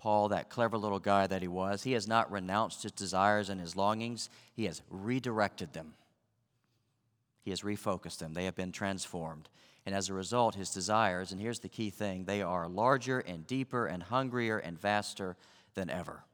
Paul, 0.02 0.30
that 0.30 0.50
clever 0.50 0.76
little 0.76 0.98
guy 0.98 1.28
that 1.28 1.42
he 1.42 1.48
was, 1.48 1.84
he 1.84 1.92
has 1.92 2.08
not 2.08 2.32
renounced 2.32 2.82
his 2.82 2.90
desires 2.90 3.48
and 3.48 3.60
his 3.60 3.76
longings, 3.76 4.28
he 4.52 4.64
has 4.64 4.82
redirected 4.90 5.74
them. 5.74 5.94
He 7.44 7.50
has 7.50 7.60
refocused 7.60 8.18
them. 8.18 8.34
They 8.34 8.46
have 8.46 8.56
been 8.56 8.72
transformed. 8.72 9.48
And 9.86 9.94
as 9.94 10.08
a 10.08 10.14
result, 10.14 10.56
his 10.56 10.70
desires, 10.70 11.30
and 11.30 11.40
here's 11.40 11.60
the 11.60 11.68
key 11.68 11.88
thing, 11.90 12.24
they 12.24 12.42
are 12.42 12.66
larger 12.66 13.20
and 13.20 13.46
deeper 13.46 13.86
and 13.86 14.02
hungrier 14.02 14.58
and 14.58 14.76
vaster 14.76 15.36
than 15.74 15.88
ever. 15.88 16.24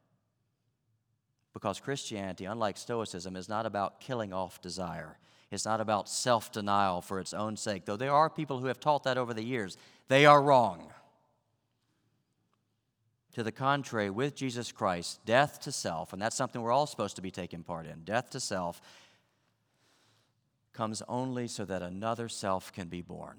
Because 1.53 1.79
Christianity, 1.79 2.47
unlike 2.47 2.79
Stoicism, 2.79 3.37
is 3.37 3.51
not 3.51 3.67
about 3.67 4.01
killing 4.01 4.33
off 4.33 4.63
desire. 4.63 5.19
It's 5.51 5.67
not 5.67 5.83
about 5.83 6.09
self 6.09 6.51
denial 6.51 7.03
for 7.03 7.21
its 7.21 7.35
own 7.35 7.59
sake, 7.59 7.85
though 7.85 7.97
there 7.99 8.15
are 8.15 8.31
people 8.31 8.61
who 8.61 8.69
have 8.69 8.81
taught 8.81 9.05
that 9.05 9.19
over 9.19 9.35
the 9.35 9.45
years. 9.45 9.77
They 10.09 10.25
are 10.25 10.41
wrong. 10.41 10.91
To 13.39 13.45
the 13.45 13.53
contrary, 13.53 14.11
with 14.11 14.35
Jesus 14.35 14.73
Christ, 14.73 15.25
death 15.25 15.61
to 15.61 15.71
self, 15.71 16.13
and 16.13 16.21
that's 16.21 16.35
something 16.35 16.61
we're 16.61 16.73
all 16.73 16.89
supposed 16.89 17.15
to 17.15 17.23
be 17.23 17.31
taking 17.31 17.63
part 17.63 17.87
in, 17.87 18.03
death 18.03 18.31
to 18.31 18.41
self 18.41 18.83
comes 20.73 21.05
only 21.07 21.47
so 21.47 21.65
that 21.65 21.81
another 21.81 22.29
self 22.29 22.73
can 22.73 22.89
be 22.89 23.01
born. 23.01 23.37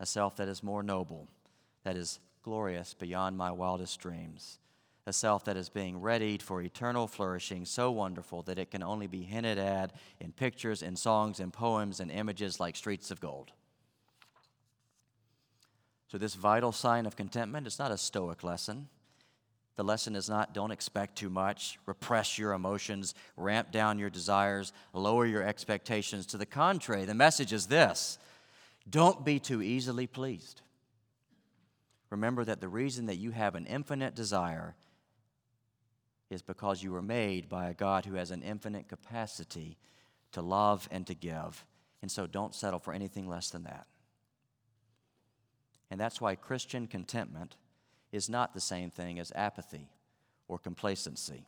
A 0.00 0.06
self 0.06 0.34
that 0.38 0.48
is 0.48 0.64
more 0.64 0.82
noble, 0.82 1.28
that 1.84 1.94
is 1.94 2.18
glorious 2.42 2.94
beyond 2.94 3.38
my 3.38 3.52
wildest 3.52 4.00
dreams. 4.00 4.58
A 5.06 5.12
self 5.12 5.44
that 5.44 5.56
is 5.56 5.68
being 5.68 6.02
readied 6.02 6.42
for 6.42 6.60
eternal 6.60 7.06
flourishing, 7.06 7.64
so 7.64 7.92
wonderful 7.92 8.42
that 8.42 8.58
it 8.58 8.72
can 8.72 8.82
only 8.82 9.06
be 9.06 9.22
hinted 9.22 9.58
at 9.58 9.92
in 10.18 10.32
pictures, 10.32 10.82
in 10.82 10.96
songs, 10.96 11.38
in 11.38 11.52
poems, 11.52 12.00
and 12.00 12.10
images 12.10 12.58
like 12.58 12.74
streets 12.74 13.12
of 13.12 13.20
gold. 13.20 13.52
So, 16.08 16.16
this 16.18 16.34
vital 16.34 16.72
sign 16.72 17.06
of 17.06 17.16
contentment 17.16 17.66
is 17.66 17.78
not 17.78 17.92
a 17.92 17.98
stoic 17.98 18.42
lesson. 18.42 18.88
The 19.76 19.84
lesson 19.84 20.16
is 20.16 20.28
not 20.28 20.54
don't 20.54 20.72
expect 20.72 21.16
too 21.16 21.30
much, 21.30 21.78
repress 21.86 22.36
your 22.36 22.52
emotions, 22.52 23.14
ramp 23.36 23.70
down 23.70 23.98
your 23.98 24.10
desires, 24.10 24.72
lower 24.92 25.24
your 25.24 25.44
expectations. 25.44 26.26
To 26.26 26.36
the 26.36 26.46
contrary, 26.46 27.04
the 27.04 27.14
message 27.14 27.52
is 27.52 27.66
this 27.66 28.18
don't 28.88 29.24
be 29.24 29.38
too 29.38 29.62
easily 29.62 30.06
pleased. 30.06 30.62
remember 32.10 32.44
that 32.44 32.60
the 32.60 32.68
reason 32.68 33.06
that 33.06 33.16
you 33.16 33.30
have 33.30 33.54
an 33.54 33.66
infinite 33.66 34.14
desire 34.14 34.74
is 36.30 36.42
because 36.42 36.82
you 36.82 36.90
were 36.90 37.02
made 37.02 37.48
by 37.48 37.68
a 37.68 37.74
God 37.74 38.06
who 38.06 38.14
has 38.14 38.30
an 38.30 38.42
infinite 38.42 38.88
capacity 38.88 39.76
to 40.32 40.42
love 40.42 40.88
and 40.90 41.06
to 41.06 41.14
give. 41.14 41.64
And 42.02 42.10
so 42.10 42.26
don't 42.26 42.54
settle 42.54 42.78
for 42.78 42.92
anything 42.92 43.28
less 43.28 43.50
than 43.50 43.64
that. 43.64 43.86
And 45.90 46.00
that's 46.00 46.20
why 46.20 46.34
Christian 46.34 46.86
contentment 46.86 47.56
is 48.12 48.28
not 48.28 48.54
the 48.54 48.60
same 48.60 48.90
thing 48.90 49.18
as 49.18 49.32
apathy 49.34 49.88
or 50.46 50.58
complacency. 50.58 51.46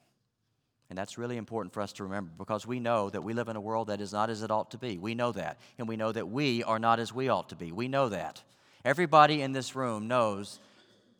And 0.88 0.98
that's 0.98 1.16
really 1.16 1.36
important 1.36 1.72
for 1.72 1.80
us 1.80 1.92
to 1.94 2.04
remember 2.04 2.32
because 2.36 2.66
we 2.66 2.80
know 2.80 3.10
that 3.10 3.22
we 3.22 3.32
live 3.32 3.48
in 3.48 3.56
a 3.56 3.60
world 3.60 3.88
that 3.88 4.00
is 4.00 4.12
not 4.12 4.28
as 4.28 4.42
it 4.42 4.50
ought 4.50 4.72
to 4.72 4.78
be. 4.78 4.98
We 4.98 5.14
know 5.14 5.30
that. 5.32 5.58
And 5.78 5.86
we 5.86 5.96
know 5.96 6.10
that 6.10 6.28
we 6.28 6.64
are 6.64 6.80
not 6.80 6.98
as 6.98 7.14
we 7.14 7.28
ought 7.28 7.48
to 7.50 7.56
be. 7.56 7.70
We 7.70 7.86
know 7.86 8.08
that. 8.08 8.42
Everybody 8.84 9.40
in 9.40 9.52
this 9.52 9.76
room 9.76 10.08
knows 10.08 10.58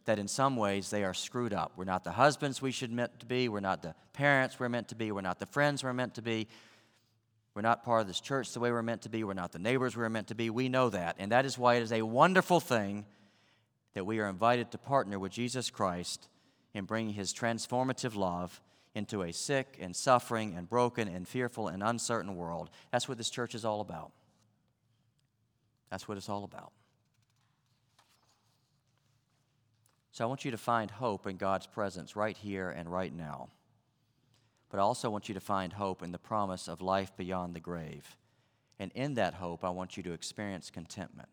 that 0.07 0.19
in 0.19 0.27
some 0.27 0.57
ways 0.57 0.91
they 0.91 1.05
are 1.05 1.15
screwed 1.15 1.55
up. 1.55 1.73
We're 1.77 1.85
not 1.85 2.03
the 2.03 2.11
husbands 2.11 2.61
we 2.61 2.73
should 2.73 2.91
meant 2.91 3.21
to 3.21 3.27
be. 3.27 3.49
We're 3.49 3.61
not 3.61 3.83
the 3.83 3.95
parents 4.13 4.59
we're 4.59 4.69
meant 4.69 4.89
to 4.89 4.97
be. 4.97 5.13
We're 5.13 5.21
not 5.21 5.39
the 5.39 5.47
friends 5.47 5.85
we're 5.85 5.93
meant 5.93 6.15
to 6.15 6.23
be. 6.23 6.49
We're 7.55 7.63
not 7.63 7.83
part 7.83 8.03
of 8.03 8.07
this 8.07 8.21
church 8.21 8.53
the 8.53 8.61
way 8.61 8.71
we're 8.71 8.83
meant 8.83 9.03
to 9.03 9.09
be. 9.09 9.25
We're 9.25 9.35
not 9.35 9.53
the 9.53 9.59
neighbors 9.59 9.97
we're 9.97 10.09
meant 10.09 10.29
to 10.29 10.35
be. 10.35 10.51
We 10.51 10.69
know 10.69 10.89
that. 10.91 11.17
And 11.19 11.33
that 11.33 11.45
is 11.45 11.59
why 11.59 11.75
it 11.75 11.83
is 11.83 11.93
a 11.93 12.03
wonderful 12.03 12.61
thing 12.61 13.07
that 13.95 14.07
we 14.07 14.21
are 14.21 14.29
invited 14.29 14.71
to 14.71 14.79
partner 14.79 15.19
with 15.19 15.33
Jesus 15.33 15.69
Christ 15.69 16.29
in 16.75 16.85
bringing 16.85 17.15
his 17.15 17.35
transformative 17.35 18.15
love 18.15 18.61
into 18.95 19.23
a 19.23 19.33
sick 19.33 19.79
and 19.81 19.95
suffering 19.95 20.55
and 20.57 20.69
broken 20.69 21.09
and 21.09 21.27
fearful 21.27 21.69
and 21.69 21.83
uncertain 21.83 22.37
world. 22.37 22.71
That's 22.93 23.09
what 23.09 23.19
this 23.19 23.31
church 23.31 23.55
is 23.55 23.65
all 23.65 23.81
about. 23.81 24.13
That's 25.91 26.07
what 26.07 26.17
it's 26.17 26.29
all 26.29 26.45
about. 26.45 26.73
So 30.13 30.25
I 30.25 30.29
want 30.29 30.45
you 30.45 30.51
to 30.51 30.59
find 30.59 30.91
hope 30.91 31.27
in 31.27 31.37
God's 31.37 31.67
presence 31.67 32.17
right 32.17 32.37
here 32.37 32.71
and 32.71 32.91
right 32.91 33.13
now. 33.13 33.49
But 34.71 34.79
I 34.79 34.83
also 34.83 35.11
want 35.11 35.29
you 35.29 35.35
to 35.35 35.41
find 35.41 35.73
hope 35.73 36.03
in 36.03 36.13
the 36.13 36.19
promise 36.19 36.69
of 36.69 36.81
life 36.81 37.13
beyond 37.17 37.55
the 37.55 37.61
grave. 37.61 38.17
And 38.79 38.93
in 38.95 39.15
that 39.15 39.35
hope, 39.35 39.65
I 39.65 39.71
want 39.71 39.97
you 39.97 40.03
to 40.05 40.13
experience 40.13 40.71
contentment. 40.71 41.29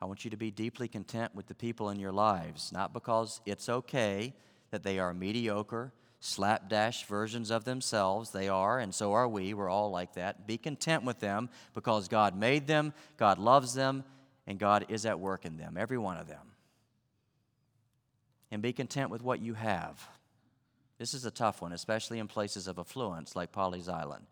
I 0.00 0.06
want 0.06 0.24
you 0.24 0.30
to 0.32 0.36
be 0.36 0.50
deeply 0.50 0.88
content 0.88 1.34
with 1.34 1.46
the 1.46 1.54
people 1.54 1.90
in 1.90 2.00
your 2.00 2.10
lives, 2.10 2.72
not 2.72 2.92
because 2.92 3.40
it's 3.46 3.68
okay 3.68 4.34
that 4.72 4.82
they 4.82 4.98
are 4.98 5.14
mediocre, 5.14 5.92
slapdash 6.18 7.06
versions 7.06 7.50
of 7.50 7.64
themselves. 7.64 8.30
They 8.30 8.48
are, 8.48 8.80
and 8.80 8.92
so 8.92 9.12
are 9.12 9.28
we. 9.28 9.54
We're 9.54 9.68
all 9.68 9.90
like 9.90 10.14
that. 10.14 10.46
Be 10.46 10.58
content 10.58 11.04
with 11.04 11.20
them 11.20 11.50
because 11.74 12.08
God 12.08 12.36
made 12.36 12.66
them, 12.66 12.94
God 13.16 13.38
loves 13.38 13.74
them, 13.74 14.02
and 14.46 14.58
God 14.58 14.86
is 14.88 15.06
at 15.06 15.20
work 15.20 15.44
in 15.44 15.56
them, 15.56 15.76
every 15.78 15.98
one 15.98 16.16
of 16.16 16.26
them. 16.26 16.48
And 18.50 18.62
be 18.62 18.72
content 18.72 19.10
with 19.10 19.22
what 19.22 19.40
you 19.40 19.54
have. 19.54 20.08
This 21.02 21.14
is 21.14 21.24
a 21.24 21.32
tough 21.32 21.62
one, 21.62 21.72
especially 21.72 22.20
in 22.20 22.28
places 22.28 22.68
of 22.68 22.78
affluence 22.78 23.34
like 23.34 23.50
Pawleys 23.50 23.88
Island. 23.88 24.24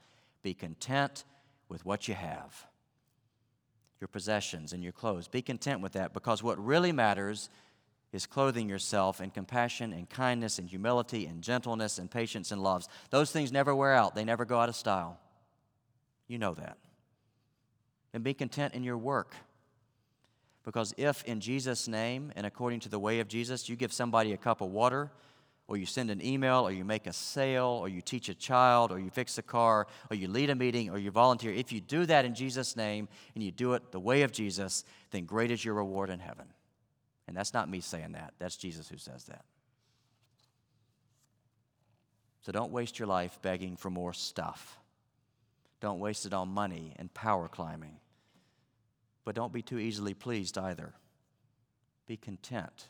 Be 0.44 0.54
content 0.54 1.24
with 1.68 1.85
what 1.85 2.06
you 2.06 2.14
have 2.14 2.64
your 4.00 4.06
possessions 4.06 4.72
and 4.72 4.80
your 4.80 4.92
clothes. 4.92 5.26
Be 5.26 5.42
content 5.42 5.80
with 5.80 5.94
that 5.94 6.14
because 6.14 6.44
what 6.44 6.64
really 6.64 6.92
matters 6.92 7.50
is 8.12 8.24
clothing 8.24 8.68
yourself 8.68 9.20
in 9.20 9.30
compassion 9.30 9.92
and 9.92 10.09
kindness 10.09 10.61
and 10.61 10.68
humility 10.68 11.26
and 11.26 11.42
gentleness 11.42 11.98
and 11.98 12.09
patience 12.09 12.52
and 12.52 12.62
loves. 12.62 12.88
Those 13.11 13.33
things 13.33 13.50
never 13.50 13.74
wear 13.74 13.92
out, 13.92 14.14
they 14.14 14.24
never 14.24 14.44
go 14.44 14.61
out 14.61 14.68
of 14.68 14.76
style. 14.76 15.18
You 16.28 16.38
know 16.38 16.54
that. 16.54 16.78
And 18.14 18.22
be 18.22 18.33
content 18.33 18.74
in 18.74 18.85
your 18.85 18.96
work. 18.96 19.35
Because 20.62 20.94
if 20.96 21.24
in 21.24 21.40
Jesus' 21.40 21.88
name 21.88 22.30
and 22.37 22.46
according 22.46 22.78
to 22.80 22.88
the 22.88 23.00
way 23.00 23.18
of 23.18 23.26
Jesus, 23.26 23.68
you 23.68 23.74
give 23.74 23.92
somebody 23.92 24.33
a 24.33 24.37
cup 24.37 24.61
of 24.61 24.70
water, 24.70 25.11
or 25.70 25.76
you 25.76 25.87
send 25.87 26.11
an 26.11 26.20
email, 26.20 26.66
or 26.66 26.72
you 26.72 26.85
make 26.85 27.06
a 27.06 27.12
sale, 27.12 27.78
or 27.80 27.88
you 27.88 28.00
teach 28.00 28.28
a 28.28 28.35
child, 28.35 28.90
or 28.90 28.98
you 28.98 29.09
fix 29.09 29.38
a 29.38 29.42
car, 29.42 29.87
or 30.11 30.16
you 30.16 30.26
lead 30.26 30.50
a 30.50 30.54
meeting, 30.56 30.90
or 30.90 30.98
you 30.98 31.12
volunteer, 31.12 31.52
if 31.52 31.70
you 31.70 31.80
do 31.80 32.04
that 32.06 32.24
in 32.24 32.35
Jesus' 32.35 32.74
name 32.74 33.06
and 33.37 33.44
you 33.44 33.52
do 33.52 33.74
it 33.74 33.92
the 33.92 34.00
way 34.00 34.22
of 34.22 34.33
Jesus, 34.33 34.83
then 35.12 35.26
great 35.26 35.52
is 35.52 35.64
your 35.64 35.74
reward 35.74 36.11
in 36.11 36.18
heaven. 36.18 36.46
And 37.28 37.37
that's 37.37 37.54
not 37.54 37.70
me 37.70 37.78
saying 37.78 38.12
that, 38.12 38.35
that's 38.40 38.56
Jesus 38.56 38.88
who 38.88 38.96
says 38.96 39.26
that. 39.26 39.44
So 42.42 42.50
don't 42.50 42.72
waste 42.72 42.98
your 42.98 43.06
life 43.06 43.38
begging 43.40 43.76
for 43.76 43.90
more 43.90 44.12
stuff. 44.12 44.76
Don't 45.80 46.00
waste 46.00 46.26
it 46.26 46.35
on 46.35 46.48
money 46.48 46.94
and 46.98 47.14
power 47.14 47.46
climbing. 47.46 47.98
But 49.24 49.37
don't 49.37 49.52
be 49.52 49.62
too 49.62 49.78
easily 49.78 50.14
pleased 50.14 50.59
either. 50.59 50.94
Be 52.09 52.16
content 52.16 52.88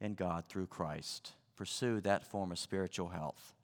in 0.00 0.14
God 0.14 0.44
through 0.48 0.68
Christ. 0.68 1.32
Pursue 1.56 2.00
that 2.00 2.24
form 2.24 2.50
of 2.52 2.58
spiritual 2.58 3.08
health. 3.08 3.54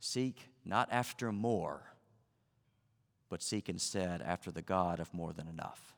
Seek 0.00 0.48
not 0.64 0.88
after 0.90 1.32
more, 1.32 1.82
but 3.28 3.42
seek 3.42 3.68
instead 3.68 4.22
after 4.22 4.50
the 4.50 4.62
God 4.62 5.00
of 5.00 5.12
more 5.12 5.32
than 5.32 5.48
enough 5.48 5.94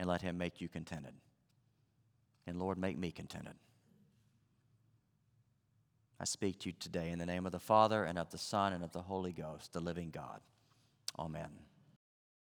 and 0.00 0.08
let 0.08 0.22
Him 0.22 0.38
make 0.38 0.62
you 0.62 0.68
contented. 0.68 1.12
And 2.46 2.58
Lord, 2.58 2.78
make 2.78 2.98
me 2.98 3.10
contented. 3.10 3.54
I 6.18 6.24
speak 6.24 6.58
to 6.60 6.70
you 6.70 6.74
today 6.78 7.10
in 7.10 7.18
the 7.18 7.26
name 7.26 7.44
of 7.44 7.52
the 7.52 7.58
Father, 7.58 8.04
and 8.04 8.18
of 8.18 8.30
the 8.30 8.38
Son, 8.38 8.72
and 8.72 8.82
of 8.82 8.92
the 8.92 9.02
Holy 9.02 9.32
Ghost, 9.32 9.72
the 9.72 9.80
living 9.80 10.10
God. 10.10 10.40
Amen. 11.18 11.50